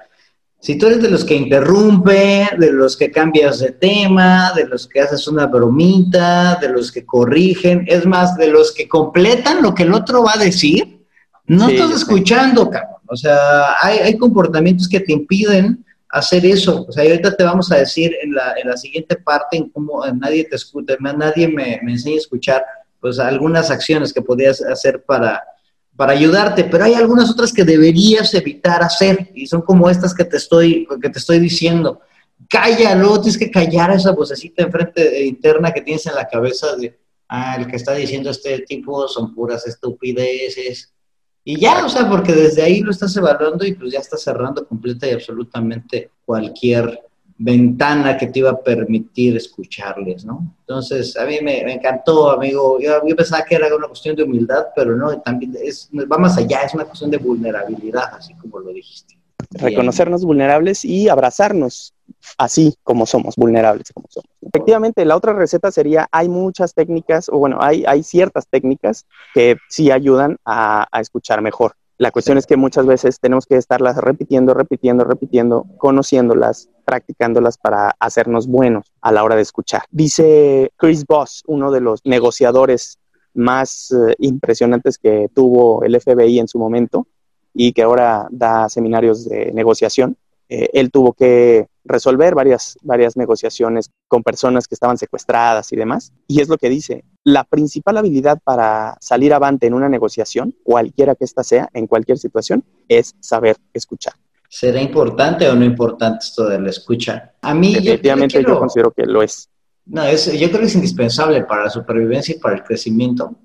si 0.66 0.76
tú 0.76 0.86
eres 0.88 1.00
de 1.00 1.10
los 1.10 1.24
que 1.24 1.36
interrumpe, 1.36 2.48
de 2.58 2.72
los 2.72 2.96
que 2.96 3.12
cambias 3.12 3.60
de 3.60 3.70
tema, 3.70 4.52
de 4.52 4.66
los 4.66 4.88
que 4.88 5.00
haces 5.00 5.28
una 5.28 5.46
bromita, 5.46 6.58
de 6.60 6.70
los 6.70 6.90
que 6.90 7.06
corrigen, 7.06 7.84
es 7.86 8.04
más, 8.04 8.36
de 8.36 8.48
los 8.48 8.72
que 8.72 8.88
completan 8.88 9.62
lo 9.62 9.72
que 9.72 9.84
el 9.84 9.94
otro 9.94 10.24
va 10.24 10.32
a 10.34 10.42
decir, 10.42 11.06
no 11.46 11.68
estás 11.68 11.92
escuchando, 11.92 12.68
cabrón. 12.68 12.96
O 13.06 13.14
sea, 13.14 13.76
hay, 13.80 13.98
hay 13.98 14.18
comportamientos 14.18 14.88
que 14.88 14.98
te 14.98 15.12
impiden 15.12 15.84
hacer 16.08 16.44
eso. 16.44 16.84
O 16.88 16.90
sea, 16.90 17.04
ahorita 17.04 17.36
te 17.36 17.44
vamos 17.44 17.70
a 17.70 17.76
decir 17.76 18.16
en 18.20 18.34
la, 18.34 18.54
en 18.60 18.68
la 18.68 18.76
siguiente 18.76 19.14
parte 19.14 19.58
en 19.58 19.68
cómo 19.68 20.04
nadie 20.20 20.48
te 20.50 20.56
escucha, 20.56 20.96
nadie 20.98 21.46
me, 21.46 21.78
me 21.84 21.92
enseña 21.92 22.16
a 22.16 22.18
escuchar, 22.18 22.64
pues 23.00 23.20
algunas 23.20 23.70
acciones 23.70 24.12
que 24.12 24.20
podías 24.20 24.60
hacer 24.62 25.04
para, 25.04 25.44
para 25.96 26.12
ayudarte, 26.12 26.64
pero 26.64 26.84
hay 26.84 26.94
algunas 26.94 27.30
otras 27.30 27.52
que 27.52 27.64
deberías 27.64 28.32
evitar 28.34 28.82
hacer 28.82 29.30
y 29.34 29.46
son 29.46 29.62
como 29.62 29.88
estas 29.88 30.14
que 30.14 30.24
te 30.24 30.36
estoy, 30.36 30.86
que 31.00 31.08
te 31.08 31.18
estoy 31.18 31.38
diciendo. 31.38 32.00
Cállalo, 32.48 33.20
tienes 33.20 33.38
que 33.38 33.50
callar 33.50 33.90
esa 33.92 34.12
vocecita 34.12 34.62
enfrente 34.62 35.24
interna 35.24 35.72
que 35.72 35.80
tienes 35.80 36.06
en 36.06 36.14
la 36.14 36.28
cabeza 36.28 36.76
de, 36.76 36.98
ah, 37.28 37.56
el 37.58 37.66
que 37.66 37.76
está 37.76 37.94
diciendo 37.94 38.30
este 38.30 38.58
tipo 38.60 39.08
son 39.08 39.34
puras 39.34 39.66
estupideces 39.66 40.92
y 41.48 41.60
ya, 41.60 41.86
o 41.86 41.88
sea, 41.88 42.10
porque 42.10 42.32
desde 42.32 42.60
ahí 42.60 42.80
lo 42.80 42.90
estás 42.90 43.16
evaluando 43.16 43.64
y 43.64 43.72
pues 43.72 43.92
ya 43.92 44.00
estás 44.00 44.20
cerrando 44.20 44.66
completa 44.66 45.06
y 45.06 45.12
absolutamente 45.12 46.10
cualquier 46.24 47.05
ventana 47.38 48.16
que 48.16 48.28
te 48.28 48.38
iba 48.38 48.50
a 48.50 48.60
permitir 48.60 49.36
escucharles, 49.36 50.24
¿no? 50.24 50.54
Entonces, 50.60 51.16
a 51.16 51.24
mí 51.26 51.38
me, 51.42 51.60
encantó, 51.72 52.30
amigo. 52.30 52.78
Yo, 52.80 53.00
pensaba 53.16 53.44
que 53.44 53.56
era 53.56 53.74
una 53.74 53.88
cuestión 53.88 54.16
de 54.16 54.22
humildad, 54.22 54.66
pero 54.74 54.96
no, 54.96 55.20
también 55.20 55.56
es, 55.62 55.90
va 56.10 56.18
más 56.18 56.36
allá, 56.38 56.62
es 56.62 56.74
una 56.74 56.84
cuestión 56.84 57.10
de 57.10 57.18
vulnerabilidad, 57.18 58.14
así 58.14 58.34
como 58.34 58.58
lo 58.60 58.72
dijiste. 58.72 59.18
Reconocernos 59.50 60.24
vulnerables 60.24 60.84
y 60.84 61.08
abrazarnos 61.08 61.94
así 62.38 62.74
como 62.82 63.06
somos, 63.06 63.36
vulnerables 63.36 63.92
como 63.92 64.06
somos. 64.10 64.28
Efectivamente, 64.40 65.04
la 65.04 65.16
otra 65.16 65.32
receta 65.32 65.70
sería, 65.70 66.08
hay 66.10 66.28
muchas 66.28 66.74
técnicas, 66.74 67.28
o 67.28 67.38
bueno, 67.38 67.58
hay, 67.60 68.02
ciertas 68.02 68.46
técnicas 68.48 69.06
que 69.34 69.56
sí 69.68 69.90
ayudan 69.90 70.36
a, 70.44 70.88
escuchar 71.00 71.42
mejor. 71.42 71.74
La 71.98 72.10
cuestión 72.10 72.36
es 72.36 72.46
que 72.46 72.56
muchas 72.56 72.84
veces 72.84 73.18
tenemos 73.20 73.46
que 73.46 73.56
estarlas 73.56 73.96
repitiendo, 73.96 74.52
repitiendo, 74.52 75.04
repitiendo, 75.04 75.66
conociéndolas, 75.78 76.68
practicándolas 76.84 77.56
para 77.56 77.96
hacernos 77.98 78.46
buenos 78.46 78.92
a 79.00 79.12
la 79.12 79.24
hora 79.24 79.34
de 79.34 79.42
escuchar. 79.42 79.82
Dice 79.90 80.72
Chris 80.76 81.06
Voss, 81.06 81.42
uno 81.46 81.70
de 81.70 81.80
los 81.80 82.00
negociadores 82.04 82.98
más 83.32 83.92
eh, 83.92 84.14
impresionantes 84.18 84.98
que 84.98 85.30
tuvo 85.34 85.82
el 85.84 85.98
FBI 85.98 86.38
en 86.38 86.48
su 86.48 86.58
momento 86.58 87.06
y 87.54 87.72
que 87.72 87.82
ahora 87.82 88.28
da 88.30 88.68
seminarios 88.68 89.26
de 89.26 89.52
negociación. 89.52 90.18
Eh, 90.50 90.68
él 90.74 90.90
tuvo 90.90 91.14
que 91.14 91.68
resolver 91.86 92.34
varias, 92.34 92.78
varias 92.82 93.16
negociaciones 93.16 93.90
con 94.08 94.22
personas 94.22 94.66
que 94.66 94.74
estaban 94.74 94.98
secuestradas 94.98 95.72
y 95.72 95.76
demás. 95.76 96.12
Y 96.26 96.40
es 96.40 96.48
lo 96.48 96.58
que 96.58 96.68
dice, 96.68 97.04
la 97.24 97.44
principal 97.44 97.96
habilidad 97.96 98.38
para 98.44 98.96
salir 99.00 99.32
avante 99.32 99.66
en 99.66 99.74
una 99.74 99.88
negociación, 99.88 100.54
cualquiera 100.62 101.14
que 101.14 101.24
ésta 101.24 101.42
sea, 101.42 101.68
en 101.72 101.86
cualquier 101.86 102.18
situación, 102.18 102.64
es 102.88 103.14
saber 103.20 103.56
escuchar. 103.72 104.14
¿Será 104.48 104.80
importante 104.80 105.48
o 105.48 105.54
no 105.54 105.64
importante 105.64 106.18
esto 106.24 106.48
de 106.48 106.60
la 106.60 106.70
escucha? 106.70 107.32
A 107.42 107.54
mí 107.54 107.74
Definitivamente 107.74 108.42
yo, 108.42 108.58
considero 108.58 108.90
que 108.90 109.04
lo 109.04 109.22
es. 109.22 109.48
No, 109.86 110.04
es, 110.04 110.32
yo 110.32 110.48
creo 110.48 110.60
que 110.60 110.66
es 110.66 110.74
indispensable 110.74 111.44
para 111.44 111.64
la 111.64 111.70
supervivencia 111.70 112.34
y 112.34 112.38
para 112.38 112.56
el 112.56 112.62
crecimiento. 112.62 113.36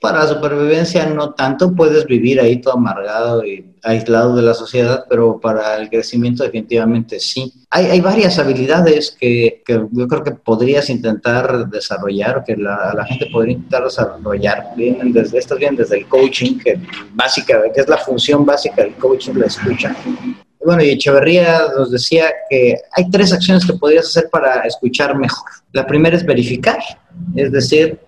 Para 0.00 0.26
supervivencia 0.28 1.06
no 1.06 1.34
tanto, 1.34 1.74
puedes 1.74 2.06
vivir 2.06 2.40
ahí 2.40 2.60
todo 2.60 2.74
amargado 2.74 3.44
y 3.44 3.64
aislado 3.82 4.36
de 4.36 4.42
la 4.42 4.54
sociedad, 4.54 5.04
pero 5.08 5.40
para 5.40 5.76
el 5.76 5.90
crecimiento 5.90 6.44
definitivamente 6.44 7.18
sí. 7.18 7.52
Hay, 7.70 8.00
varias 8.00 8.38
habilidades 8.38 9.16
que, 9.18 9.62
que, 9.66 9.82
yo 9.90 10.08
creo 10.08 10.22
que 10.22 10.30
podrías 10.30 10.88
intentar 10.88 11.68
desarrollar, 11.68 12.44
que 12.44 12.56
la, 12.56 12.94
la 12.94 13.04
gente 13.06 13.26
podría 13.26 13.54
intentar 13.54 13.84
desarrollar. 13.84 14.68
Vienen 14.76 15.12
desde, 15.12 15.38
estas 15.38 15.58
vienen 15.58 15.76
desde 15.76 15.98
el 15.98 16.06
coaching, 16.06 16.58
que, 16.58 16.80
básica, 17.14 17.60
que 17.74 17.80
es 17.80 17.88
la 17.88 17.98
función 17.98 18.46
básica 18.46 18.82
del 18.82 18.94
coaching, 18.94 19.34
la 19.34 19.46
escucha 19.46 19.96
bueno, 20.64 20.82
y 20.82 20.90
Echeverría 20.90 21.62
nos 21.76 21.90
decía 21.90 22.30
que 22.50 22.76
hay 22.92 23.08
tres 23.10 23.32
acciones 23.32 23.64
que 23.64 23.72
podrías 23.74 24.06
hacer 24.06 24.28
para 24.30 24.60
escuchar 24.62 25.16
mejor. 25.16 25.48
La 25.72 25.86
primera 25.86 26.16
es 26.16 26.26
verificar, 26.26 26.78
es 27.36 27.52
decir, 27.52 27.98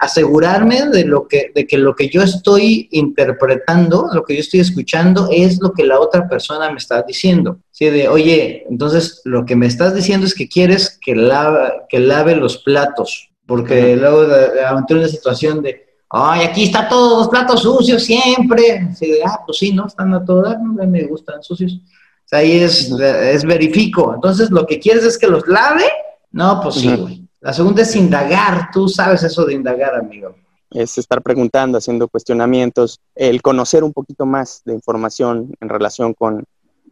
asegurarme 0.00 0.86
de, 0.86 1.04
lo 1.04 1.28
que, 1.28 1.52
de 1.54 1.66
que 1.66 1.76
lo 1.76 1.94
que 1.94 2.08
yo 2.08 2.22
estoy 2.22 2.88
interpretando, 2.90 4.08
lo 4.14 4.24
que 4.24 4.34
yo 4.34 4.40
estoy 4.40 4.60
escuchando, 4.60 5.28
es 5.30 5.60
lo 5.60 5.72
que 5.72 5.84
la 5.84 6.00
otra 6.00 6.26
persona 6.26 6.70
me 6.70 6.78
está 6.78 7.02
diciendo. 7.02 7.58
Sí, 7.70 7.84
de, 7.84 8.08
oye, 8.08 8.64
entonces 8.70 9.20
lo 9.24 9.44
que 9.44 9.56
me 9.56 9.66
estás 9.66 9.94
diciendo 9.94 10.26
es 10.26 10.34
que 10.34 10.48
quieres 10.48 10.98
que 11.02 11.14
lave, 11.14 11.82
que 11.90 12.00
lave 12.00 12.34
los 12.34 12.56
platos, 12.56 13.30
porque 13.44 13.94
luego 13.94 14.26
de, 14.26 14.50
una 14.88 15.08
situación 15.08 15.60
de, 15.60 15.84
ay, 16.08 16.46
aquí 16.46 16.64
está 16.64 16.88
todos 16.88 17.18
los 17.18 17.28
platos 17.28 17.60
sucios 17.60 18.02
siempre. 18.02 18.88
Sí, 18.96 19.10
de, 19.10 19.20
ah, 19.22 19.40
pues 19.44 19.58
sí, 19.58 19.74
¿no? 19.74 19.86
Están 19.86 20.14
a 20.14 20.24
todo 20.24 20.42
no 20.58 20.86
me 20.86 21.04
gustan 21.04 21.42
sucios. 21.42 21.74
O 21.74 22.24
sea, 22.24 22.38
ahí 22.38 22.52
es, 22.52 22.90
es 22.90 23.44
verifico. 23.44 24.14
Entonces, 24.14 24.50
lo 24.50 24.66
que 24.66 24.78
quieres 24.78 25.04
es 25.04 25.18
que 25.18 25.26
los 25.26 25.46
lave. 25.46 25.84
No, 26.32 26.60
pues 26.62 26.76
sí, 26.76 26.88
güey. 26.94 27.28
La 27.40 27.52
segunda 27.52 27.82
es 27.82 27.96
indagar. 27.96 28.70
Tú 28.72 28.88
sabes 28.88 29.22
eso 29.22 29.44
de 29.44 29.54
indagar, 29.54 29.94
amigo. 29.94 30.34
Es 30.70 30.98
estar 30.98 31.22
preguntando, 31.22 31.78
haciendo 31.78 32.06
cuestionamientos, 32.08 33.00
el 33.14 33.42
conocer 33.42 33.82
un 33.82 33.92
poquito 33.92 34.26
más 34.26 34.62
de 34.64 34.74
información 34.74 35.52
en 35.60 35.68
relación 35.68 36.14
con, 36.14 36.44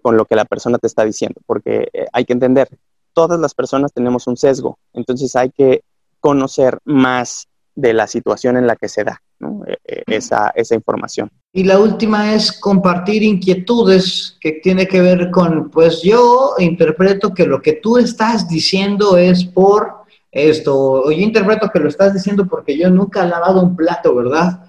con 0.03 0.17
lo 0.17 0.25
que 0.25 0.37
la 0.37 0.45
persona 0.45 0.79
te 0.79 0.87
está 0.87 1.05
diciendo, 1.05 1.41
porque 1.47 1.89
eh, 1.93 2.07
hay 2.13 2.25
que 2.25 2.33
entender, 2.33 2.69
todas 3.13 3.39
las 3.39 3.55
personas 3.55 3.93
tenemos 3.93 4.27
un 4.27 4.37
sesgo, 4.37 4.79
entonces 4.93 5.37
hay 5.37 5.51
que 5.51 5.83
conocer 6.19 6.79
más 6.85 7.47
de 7.75 7.93
la 7.93 8.09
situación 8.09 8.57
en 8.57 8.67
la 8.67 8.75
que 8.75 8.89
se 8.89 9.05
da 9.05 9.23
eh, 9.41 9.77
eh, 9.85 10.03
esa, 10.09 10.51
esa 10.57 10.75
información. 10.75 11.31
Y 11.53 11.63
la 11.63 11.79
última 11.79 12.35
es 12.35 12.53
compartir 12.53 13.23
inquietudes 13.23 14.37
que 14.41 14.53
tiene 14.63 14.89
que 14.89 15.01
ver 15.01 15.31
con, 15.31 15.71
pues 15.71 16.03
yo 16.03 16.55
interpreto 16.59 17.33
que 17.33 17.47
lo 17.47 17.63
que 17.63 17.75
tú 17.75 17.99
estás 17.99 18.49
diciendo 18.49 19.17
es 19.17 19.45
por 19.45 19.98
esto, 20.31 21.11
yo 21.11 21.19
interpreto 21.19 21.71
que 21.73 21.79
lo 21.79 21.89
estás 21.89 22.13
diciendo 22.13 22.47
porque 22.47 22.77
yo 22.77 22.91
nunca 22.91 23.25
he 23.25 23.29
lavado 23.29 23.63
un 23.63 23.75
plato, 23.75 24.15
¿verdad? 24.15 24.61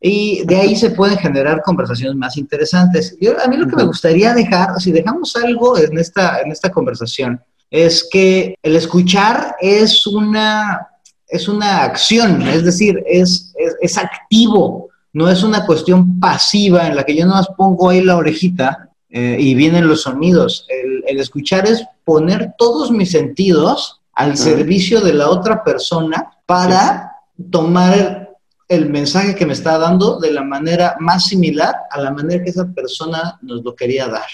Y 0.00 0.44
de 0.44 0.56
ahí 0.56 0.76
se 0.76 0.90
pueden 0.90 1.16
generar 1.16 1.62
conversaciones 1.62 2.16
más 2.16 2.36
interesantes. 2.36 3.16
Yo, 3.20 3.40
a 3.42 3.48
mí 3.48 3.56
lo 3.56 3.66
que 3.66 3.76
me 3.76 3.84
gustaría 3.84 4.34
dejar, 4.34 4.78
si 4.80 4.92
dejamos 4.92 5.34
algo 5.36 5.78
en 5.78 5.98
esta, 5.98 6.40
en 6.40 6.52
esta 6.52 6.70
conversación, 6.70 7.40
es 7.70 8.06
que 8.10 8.54
el 8.62 8.76
escuchar 8.76 9.56
es 9.60 10.06
una, 10.06 10.88
es 11.26 11.48
una 11.48 11.84
acción, 11.84 12.42
es 12.42 12.64
decir, 12.64 13.02
es, 13.06 13.54
es, 13.80 13.96
activo, 13.96 14.90
no 15.12 15.28
es 15.30 15.42
una 15.42 15.64
cuestión 15.64 16.20
pasiva 16.20 16.86
en 16.86 16.96
la 16.96 17.04
que 17.04 17.16
yo 17.16 17.24
no 17.24 17.32
más 17.32 17.48
pongo 17.56 17.88
ahí 17.88 18.02
la 18.02 18.16
orejita 18.16 18.90
eh, 19.08 19.36
y 19.40 19.54
vienen 19.54 19.88
los 19.88 20.02
sonidos. 20.02 20.66
El, 20.68 21.02
el 21.06 21.18
escuchar 21.18 21.66
es 21.66 21.84
poner 22.04 22.52
todos 22.58 22.90
mis 22.90 23.10
sentidos 23.10 24.02
al 24.14 24.36
servicio 24.36 25.00
de 25.00 25.14
la 25.14 25.28
otra 25.28 25.64
persona 25.64 26.30
para 26.46 27.12
tomar 27.50 28.36
el, 28.68 28.90
mensaje 28.90 29.34
que 29.34 29.46
me 29.46 29.52
está 29.52 29.78
dando 29.78 30.18
de 30.18 30.30
la 30.32 30.42
manera 30.42 30.96
más 31.00 31.26
similar 31.26 31.74
a 31.90 32.00
la 32.00 32.12
manera 32.12 32.42
que 32.42 32.50
esa 32.50 32.66
persona 32.72 33.38
nos 33.42 33.62
lo 33.62 33.74
quería 33.74 34.08
dar. 34.08 34.28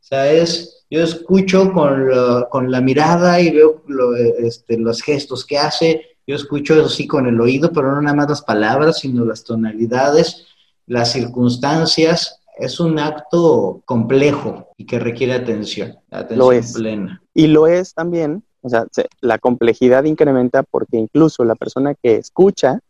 O 0.00 0.08
sea, 0.08 0.30
es, 0.30 0.84
yo 0.90 1.02
escucho 1.02 1.72
con, 1.72 2.70
la 2.70 2.80
mirada 2.80 3.40
y 3.40 3.50
veo 3.50 3.82
este, 4.38 4.78
los 4.78 5.02
gestos 5.02 5.44
que 5.44 5.58
hace, 5.58 6.16
yo 6.26 6.34
escucho 6.34 6.74
eso 6.74 6.88
sí 6.88 7.06
con 7.06 7.26
el 7.26 7.40
oído, 7.40 7.72
pero 7.72 7.94
no 7.94 8.02
nada 8.02 8.16
más 8.16 8.28
las 8.28 8.42
palabras, 8.42 9.00
sino 9.00 9.24
las 9.24 9.44
tonalidades, 9.44 10.46
las 10.86 11.12
circunstancias. 11.12 12.40
Es 12.58 12.80
un 12.80 12.98
acto 12.98 13.82
complejo 13.84 14.70
y 14.78 14.86
que 14.86 14.98
requiere 14.98 15.34
atención, 15.34 15.98
atención 16.10 16.64
plena. 16.74 17.22
Y 17.34 17.48
lo 17.48 17.66
es 17.66 17.92
también 17.92 18.42
o 18.66 18.68
sea, 18.68 18.84
la 19.20 19.38
complejidad 19.38 20.04
incrementa 20.04 20.64
porque 20.64 20.96
incluso 20.96 21.44
la 21.44 21.54
persona 21.54 21.94
que 21.94 22.16
escucha 22.16 22.80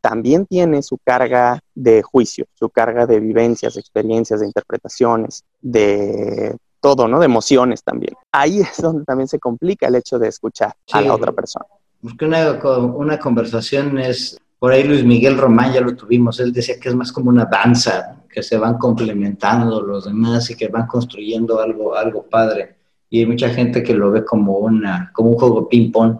también 0.00 0.46
tiene 0.46 0.82
su 0.82 0.96
carga 0.96 1.60
de 1.74 2.02
juicio, 2.02 2.46
su 2.54 2.70
carga 2.70 3.06
de 3.06 3.20
vivencias, 3.20 3.74
de 3.74 3.80
experiencias, 3.80 4.40
de 4.40 4.46
interpretaciones, 4.46 5.44
de 5.60 6.56
todo, 6.80 7.08
¿no? 7.08 7.18
De 7.18 7.26
emociones 7.26 7.82
también. 7.82 8.14
Ahí 8.32 8.60
es 8.60 8.80
donde 8.80 9.04
también 9.04 9.28
se 9.28 9.38
complica 9.38 9.88
el 9.88 9.96
hecho 9.96 10.18
de 10.18 10.28
escuchar 10.28 10.74
a 10.92 11.00
la 11.02 11.14
otra 11.14 11.32
persona. 11.32 11.66
Porque 12.00 12.24
una, 12.24 12.58
una 12.94 13.18
conversación 13.18 13.98
es, 13.98 14.40
por 14.58 14.72
ahí 14.72 14.84
Luis 14.84 15.04
Miguel 15.04 15.36
Román 15.36 15.74
ya 15.74 15.82
lo 15.82 15.94
tuvimos, 15.94 16.40
él 16.40 16.54
decía 16.54 16.80
que 16.80 16.88
es 16.88 16.94
más 16.94 17.12
como 17.12 17.28
una 17.28 17.44
danza, 17.44 18.22
que 18.30 18.42
se 18.42 18.56
van 18.56 18.78
complementando 18.78 19.82
los 19.82 20.06
demás 20.06 20.48
y 20.48 20.56
que 20.56 20.68
van 20.68 20.86
construyendo 20.86 21.60
algo, 21.60 21.94
algo 21.94 22.22
padre 22.22 22.77
y 23.10 23.20
hay 23.20 23.26
mucha 23.26 23.48
gente 23.48 23.82
que 23.82 23.94
lo 23.94 24.10
ve 24.10 24.24
como, 24.24 24.58
una, 24.58 25.10
como 25.14 25.30
un 25.30 25.38
juego 25.38 25.68
ping-pong. 25.68 26.18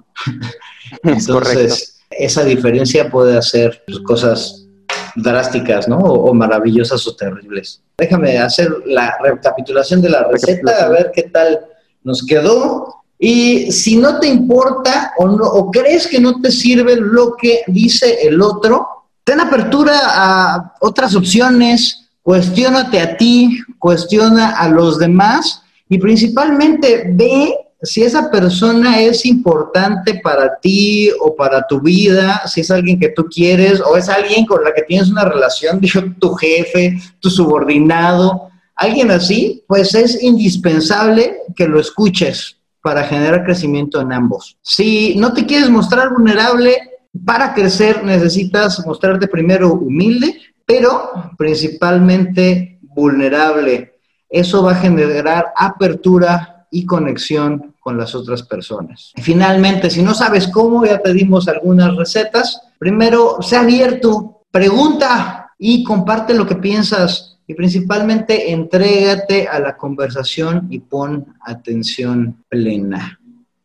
Entonces, 1.02 2.00
esa 2.10 2.44
diferencia 2.44 3.10
puede 3.10 3.36
hacer 3.36 3.82
cosas 4.06 4.66
drásticas, 5.14 5.88
¿no? 5.88 5.98
O, 5.98 6.32
maravillosas 6.32 7.06
o 7.06 7.14
terribles. 7.14 7.82
Déjame 7.98 8.38
hacer 8.38 8.72
la 8.86 9.16
recapitulación 9.22 10.00
de 10.00 10.10
la 10.10 10.24
receta, 10.24 10.84
a 10.84 10.88
ver 10.88 11.10
qué 11.14 11.24
tal 11.24 11.60
nos 12.04 12.24
quedó. 12.24 12.94
Y 13.18 13.72
si 13.72 13.96
no 13.96 14.20
te 14.20 14.28
importa 14.28 15.12
o, 15.18 15.26
no, 15.26 15.44
o 15.44 15.70
crees 15.70 16.06
que 16.06 16.20
no 16.20 16.40
te 16.40 16.50
sirve 16.50 16.96
lo 16.96 17.34
que 17.36 17.62
dice 17.66 18.26
el 18.26 18.40
otro, 18.40 18.86
ten 19.24 19.40
apertura 19.40 19.98
a 20.04 20.74
otras 20.80 21.14
opciones, 21.16 22.10
cuestionate 22.22 23.00
a 23.00 23.16
ti, 23.16 23.60
cuestiona 23.78 24.50
a 24.50 24.68
los 24.68 24.98
demás 24.98 25.62
y 25.88 25.98
principalmente 25.98 27.04
ve 27.12 27.54
si 27.82 28.02
esa 28.02 28.30
persona 28.30 29.00
es 29.00 29.24
importante 29.24 30.20
para 30.22 30.58
ti 30.58 31.10
o 31.20 31.36
para 31.36 31.64
tu 31.66 31.80
vida, 31.80 32.42
si 32.46 32.62
es 32.62 32.70
alguien 32.70 32.98
que 32.98 33.10
tú 33.10 33.26
quieres 33.26 33.80
o 33.80 33.96
es 33.96 34.08
alguien 34.08 34.46
con 34.46 34.64
la 34.64 34.74
que 34.74 34.82
tienes 34.82 35.08
una 35.10 35.24
relación, 35.24 35.80
tu 36.20 36.34
jefe, 36.34 36.98
tu 37.20 37.30
subordinado, 37.30 38.50
alguien 38.74 39.10
así, 39.10 39.64
pues 39.68 39.94
es 39.94 40.22
indispensable 40.22 41.36
que 41.54 41.68
lo 41.68 41.80
escuches 41.80 42.56
para 42.82 43.04
generar 43.04 43.44
crecimiento 43.44 44.00
en 44.00 44.12
ambos. 44.12 44.56
Si 44.62 45.14
no 45.16 45.32
te 45.32 45.46
quieres 45.46 45.70
mostrar 45.70 46.12
vulnerable, 46.12 46.76
para 47.24 47.54
crecer 47.54 48.04
necesitas 48.04 48.84
mostrarte 48.86 49.26
primero 49.26 49.72
humilde, 49.72 50.36
pero 50.66 51.32
principalmente 51.36 52.78
vulnerable 52.82 53.87
eso 54.28 54.62
va 54.62 54.72
a 54.72 54.76
generar 54.76 55.52
apertura 55.56 56.66
y 56.70 56.84
conexión 56.84 57.74
con 57.80 57.96
las 57.96 58.14
otras 58.14 58.42
personas. 58.42 59.12
finalmente, 59.22 59.88
si 59.88 60.02
no 60.02 60.14
sabes 60.14 60.48
cómo, 60.48 60.84
ya 60.84 60.98
te 60.98 61.14
dimos 61.14 61.48
algunas 61.48 61.96
recetas. 61.96 62.60
Primero, 62.78 63.38
sea 63.40 63.60
abierto, 63.60 64.42
pregunta 64.50 65.52
y 65.58 65.82
comparte 65.84 66.34
lo 66.34 66.46
que 66.46 66.56
piensas 66.56 67.38
y 67.46 67.54
principalmente 67.54 68.52
entrégate 68.52 69.48
a 69.48 69.58
la 69.58 69.76
conversación 69.76 70.66
y 70.70 70.80
pon 70.80 71.34
atención 71.40 72.44
plena, 72.50 73.18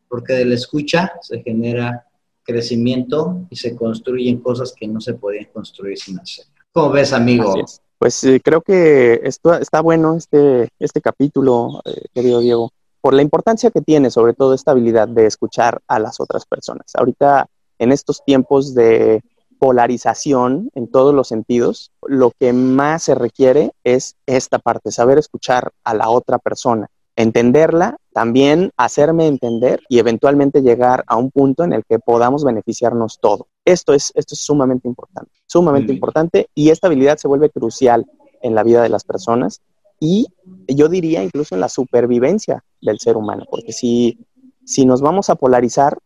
porque 0.08 0.34
de 0.34 0.46
la 0.46 0.56
escucha 0.56 1.12
se 1.22 1.42
genera 1.42 2.08
crecimiento 2.44 3.46
y 3.50 3.58
se 3.58 3.76
construyen 3.76 4.40
cosas 4.40 4.74
que 4.74 4.88
no 4.88 5.02
se 5.02 5.16
podían 5.16 5.46
construir 5.54 5.98
sin 5.98 6.20
hacer. 6.20 6.46
¿Cómo 6.72 6.92
ves, 6.92 7.12
amigo? 7.12 7.54
Pues 8.04 8.22
eh, 8.26 8.42
creo 8.44 8.60
que 8.60 9.22
esto, 9.24 9.54
está 9.54 9.80
bueno 9.80 10.18
este, 10.18 10.68
este 10.78 11.00
capítulo, 11.00 11.82
eh, 11.86 12.08
querido 12.14 12.42
Diego, 12.42 12.72
por 13.00 13.14
la 13.14 13.22
importancia 13.22 13.72
que 13.72 13.80
tiene 13.80 14.12
sobre 14.12 14.34
todo 14.34 14.54
esta 14.54 14.72
habilidad 14.72 15.08
de 15.08 15.26
escuchar 15.26 15.80
a 15.88 16.00
las 16.00 16.20
otras 16.20 16.46
personas. 16.46 16.88
Ahorita, 16.96 17.48
en 17.80 17.94
estos 17.94 18.22
tiempos 18.26 18.76
de 18.76 19.22
polarización 19.58 20.70
en 20.76 20.92
todos 20.92 21.16
los 21.16 21.30
sentidos, 21.30 21.92
lo 22.06 22.32
que 22.38 22.52
más 22.52 23.04
se 23.04 23.16
requiere 23.16 23.72
es 23.86 24.18
esta 24.26 24.60
parte, 24.60 24.92
saber 24.92 25.18
escuchar 25.18 25.72
a 25.86 25.94
la 25.94 26.10
otra 26.10 26.40
persona, 26.40 26.90
entenderla, 27.16 27.98
también 28.12 28.72
hacerme 28.78 29.28
entender 29.28 29.82
y 29.88 30.00
eventualmente 30.00 30.62
llegar 30.62 31.04
a 31.08 31.16
un 31.16 31.32
punto 31.32 31.64
en 31.64 31.74
el 31.74 31.84
que 31.86 32.00
podamos 32.00 32.44
beneficiarnos 32.44 33.20
todo. 33.20 33.48
Esto 33.66 33.94
es, 33.94 34.12
esto 34.16 34.36
es 34.36 34.42
sumamente 34.42 34.88
importante, 34.88 35.32
sumamente 35.46 35.94
importante 35.94 36.48
y 36.56 36.70
esta 36.70 36.88
habilidad 36.88 37.18
se 37.18 37.28
vuelve 37.28 37.50
crucial 37.50 38.06
en 38.42 38.56
la 38.56 38.64
vida 38.64 38.82
de 38.82 38.90
las 38.90 39.04
personas 39.04 39.62
y 40.00 40.28
yo 40.68 40.90
diría 40.90 41.24
incluso 41.24 41.56
en 41.56 41.62
la 41.62 41.70
supervivencia 41.70 42.64
del 42.82 43.00
ser 43.00 43.16
humano, 43.16 43.46
porque 43.50 43.72
si, 43.72 44.18
si 44.66 44.86
nos 44.86 45.02
vamos 45.02 45.30
a 45.30 45.36
polarizar, 45.36 45.98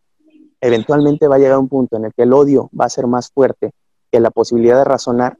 eventualmente 0.62 1.28
va 1.28 1.36
a 1.36 1.40
llegar 1.40 1.58
un 1.58 1.70
punto 1.70 1.98
en 1.98 2.06
el 2.06 2.14
que 2.14 2.24
el 2.24 2.34
odio 2.34 2.70
va 2.80 2.86
a 2.86 2.90
ser 2.90 3.08
más 3.08 3.32
fuerte 3.32 3.72
que 4.12 4.20
la 4.20 4.32
posibilidad 4.32 4.78
de 4.78 4.84
razonar 4.84 5.38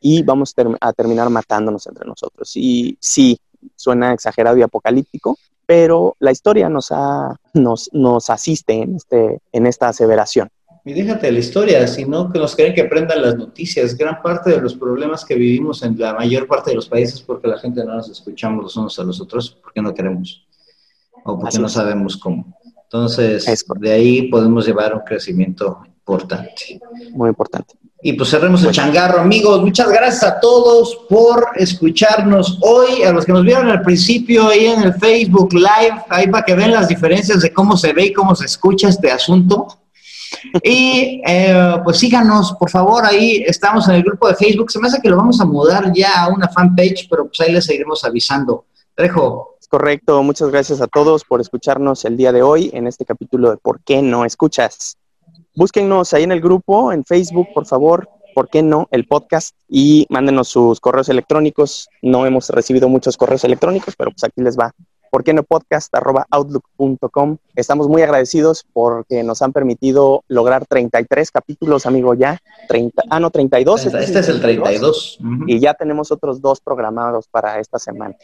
y 0.00 0.22
vamos 0.22 0.54
a 0.80 0.92
terminar 0.92 1.30
matándonos 1.30 1.86
entre 1.86 2.06
nosotros. 2.06 2.52
Y 2.56 2.98
sí, 3.00 3.38
suena 3.76 4.12
exagerado 4.12 4.56
y 4.56 4.62
apocalíptico, 4.62 5.38
pero 5.66 6.16
la 6.18 6.32
historia 6.32 6.68
nos, 6.68 6.90
nos, 7.54 7.90
nos 7.92 8.30
asiste 8.30 8.74
en, 8.74 8.96
este, 8.96 9.40
en 9.52 9.66
esta 9.66 9.88
aseveración. 9.88 10.48
Y 10.86 10.92
déjate 10.92 11.32
la 11.32 11.38
historia, 11.38 11.86
sino 11.86 12.30
que 12.30 12.38
nos 12.38 12.54
quieren 12.54 12.74
que 12.74 12.82
aprendan 12.82 13.22
las 13.22 13.36
noticias. 13.36 13.96
Gran 13.96 14.20
parte 14.20 14.50
de 14.50 14.60
los 14.60 14.74
problemas 14.74 15.24
que 15.24 15.34
vivimos 15.34 15.82
en 15.82 15.98
la 15.98 16.12
mayor 16.12 16.46
parte 16.46 16.70
de 16.70 16.76
los 16.76 16.88
países 16.88 17.22
porque 17.22 17.48
la 17.48 17.58
gente 17.58 17.82
no 17.84 17.94
nos 17.94 18.10
escuchamos 18.10 18.62
los 18.62 18.76
unos 18.76 18.98
a 18.98 19.04
los 19.04 19.18
otros 19.18 19.58
porque 19.62 19.80
no 19.80 19.94
queremos 19.94 20.46
o 21.24 21.38
porque 21.38 21.58
no 21.58 21.70
sabemos 21.70 22.18
cómo. 22.18 22.54
Entonces, 22.82 23.64
de 23.80 23.92
ahí 23.92 24.28
podemos 24.28 24.66
llevar 24.66 24.94
un 24.94 25.00
crecimiento 25.00 25.80
importante. 25.86 26.78
Muy 27.12 27.30
importante. 27.30 27.74
Y 28.06 28.12
pues 28.12 28.28
cerremos 28.28 28.62
el 28.62 28.70
changarro, 28.70 29.18
amigos. 29.18 29.62
Muchas 29.62 29.88
gracias 29.88 30.22
a 30.24 30.38
todos 30.38 30.94
por 31.08 31.48
escucharnos 31.54 32.58
hoy. 32.60 33.02
A 33.02 33.12
los 33.12 33.24
que 33.24 33.32
nos 33.32 33.42
vieron 33.42 33.70
al 33.70 33.80
principio 33.80 34.48
ahí 34.48 34.66
en 34.66 34.82
el 34.82 34.92
Facebook 34.92 35.54
Live, 35.54 36.02
ahí 36.10 36.28
para 36.28 36.44
que 36.44 36.54
vean 36.54 36.72
las 36.72 36.86
diferencias 36.86 37.40
de 37.40 37.50
cómo 37.50 37.78
se 37.78 37.94
ve 37.94 38.08
y 38.08 38.12
cómo 38.12 38.34
se 38.34 38.44
escucha 38.44 38.90
este 38.90 39.10
asunto. 39.10 39.68
Y 40.62 41.22
eh, 41.26 41.76
pues 41.82 41.96
síganos, 41.96 42.52
por 42.60 42.68
favor, 42.68 43.06
ahí 43.06 43.42
estamos 43.46 43.88
en 43.88 43.94
el 43.94 44.02
grupo 44.02 44.28
de 44.28 44.34
Facebook. 44.34 44.70
Se 44.70 44.78
me 44.78 44.88
hace 44.88 45.00
que 45.00 45.08
lo 45.08 45.16
vamos 45.16 45.40
a 45.40 45.46
mudar 45.46 45.90
ya 45.94 46.24
a 46.24 46.28
una 46.28 46.50
fanpage, 46.50 47.08
pero 47.08 47.28
pues 47.28 47.40
ahí 47.40 47.54
les 47.54 47.64
seguiremos 47.64 48.04
avisando. 48.04 48.66
Trejo. 48.94 49.56
Correcto, 49.70 50.22
muchas 50.22 50.50
gracias 50.50 50.82
a 50.82 50.88
todos 50.88 51.24
por 51.24 51.40
escucharnos 51.40 52.04
el 52.04 52.18
día 52.18 52.32
de 52.32 52.42
hoy 52.42 52.70
en 52.74 52.86
este 52.86 53.06
capítulo 53.06 53.50
de 53.50 53.56
¿Por 53.56 53.80
qué 53.80 54.02
no 54.02 54.26
escuchas? 54.26 54.98
Búsquennos 55.56 56.12
ahí 56.12 56.24
en 56.24 56.32
el 56.32 56.40
grupo, 56.40 56.92
en 56.92 57.04
Facebook, 57.04 57.48
por 57.54 57.66
favor, 57.66 58.08
¿por 58.34 58.48
qué 58.48 58.62
no? 58.62 58.88
El 58.90 59.06
podcast 59.06 59.54
y 59.68 60.04
mándenos 60.10 60.48
sus 60.48 60.80
correos 60.80 61.08
electrónicos. 61.08 61.88
No 62.02 62.26
hemos 62.26 62.50
recibido 62.50 62.88
muchos 62.88 63.16
correos 63.16 63.44
electrónicos, 63.44 63.94
pero 63.96 64.10
pues 64.10 64.24
aquí 64.24 64.42
les 64.42 64.58
va. 64.58 64.72
¿Por 65.10 65.22
qué 65.22 65.32
no 65.32 65.44
podcast? 65.44 65.94
arroba 65.94 66.26
outlook.com. 66.28 67.36
Estamos 67.54 67.86
muy 67.86 68.02
agradecidos 68.02 68.66
porque 68.72 69.22
nos 69.22 69.42
han 69.42 69.52
permitido 69.52 70.24
lograr 70.26 70.66
33 70.66 71.30
capítulos, 71.30 71.86
amigo, 71.86 72.14
ya. 72.14 72.40
30, 72.66 73.04
ah, 73.08 73.20
no, 73.20 73.30
32. 73.30 73.86
Este, 73.86 74.02
este 74.02 74.18
es 74.18 74.28
el 74.28 74.40
32. 74.40 75.20
Y 75.46 75.60
ya 75.60 75.74
tenemos 75.74 76.10
otros 76.10 76.40
dos 76.40 76.60
programados 76.60 77.28
para 77.28 77.60
esta 77.60 77.78
semana. 77.78 78.16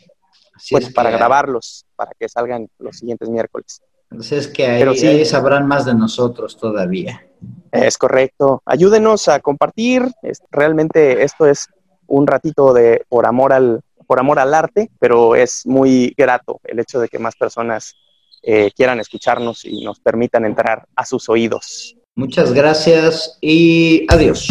pues 0.68 0.92
para 0.92 1.12
grabarlos, 1.12 1.86
para 1.94 2.10
que 2.18 2.28
salgan 2.28 2.68
los 2.80 2.96
siguientes 2.96 3.28
miércoles. 3.28 3.82
Entonces 4.10 4.46
es 4.46 4.48
que 4.48 4.66
ahí, 4.66 5.24
sabrán 5.24 5.66
más 5.66 5.84
de 5.84 5.94
nosotros 5.94 6.56
todavía. 6.56 7.26
Es 7.70 7.96
correcto. 7.96 8.62
Ayúdenos 8.66 9.28
a 9.28 9.40
compartir. 9.40 10.02
Realmente 10.50 11.22
esto 11.22 11.46
es 11.46 11.68
un 12.06 12.26
ratito 12.26 12.72
de 12.72 13.04
por 13.08 13.26
amor 13.26 13.52
al 13.52 13.82
por 14.06 14.18
amor 14.18 14.40
al 14.40 14.52
arte, 14.54 14.90
pero 14.98 15.36
es 15.36 15.64
muy 15.64 16.12
grato 16.18 16.60
el 16.64 16.80
hecho 16.80 16.98
de 16.98 17.06
que 17.06 17.20
más 17.20 17.36
personas 17.36 17.94
eh, 18.42 18.72
quieran 18.74 18.98
escucharnos 18.98 19.64
y 19.64 19.84
nos 19.84 20.00
permitan 20.00 20.44
entrar 20.44 20.84
a 20.96 21.06
sus 21.06 21.28
oídos. 21.28 21.94
Muchas 22.16 22.52
gracias 22.52 23.38
y 23.40 24.04
adiós. 24.08 24.48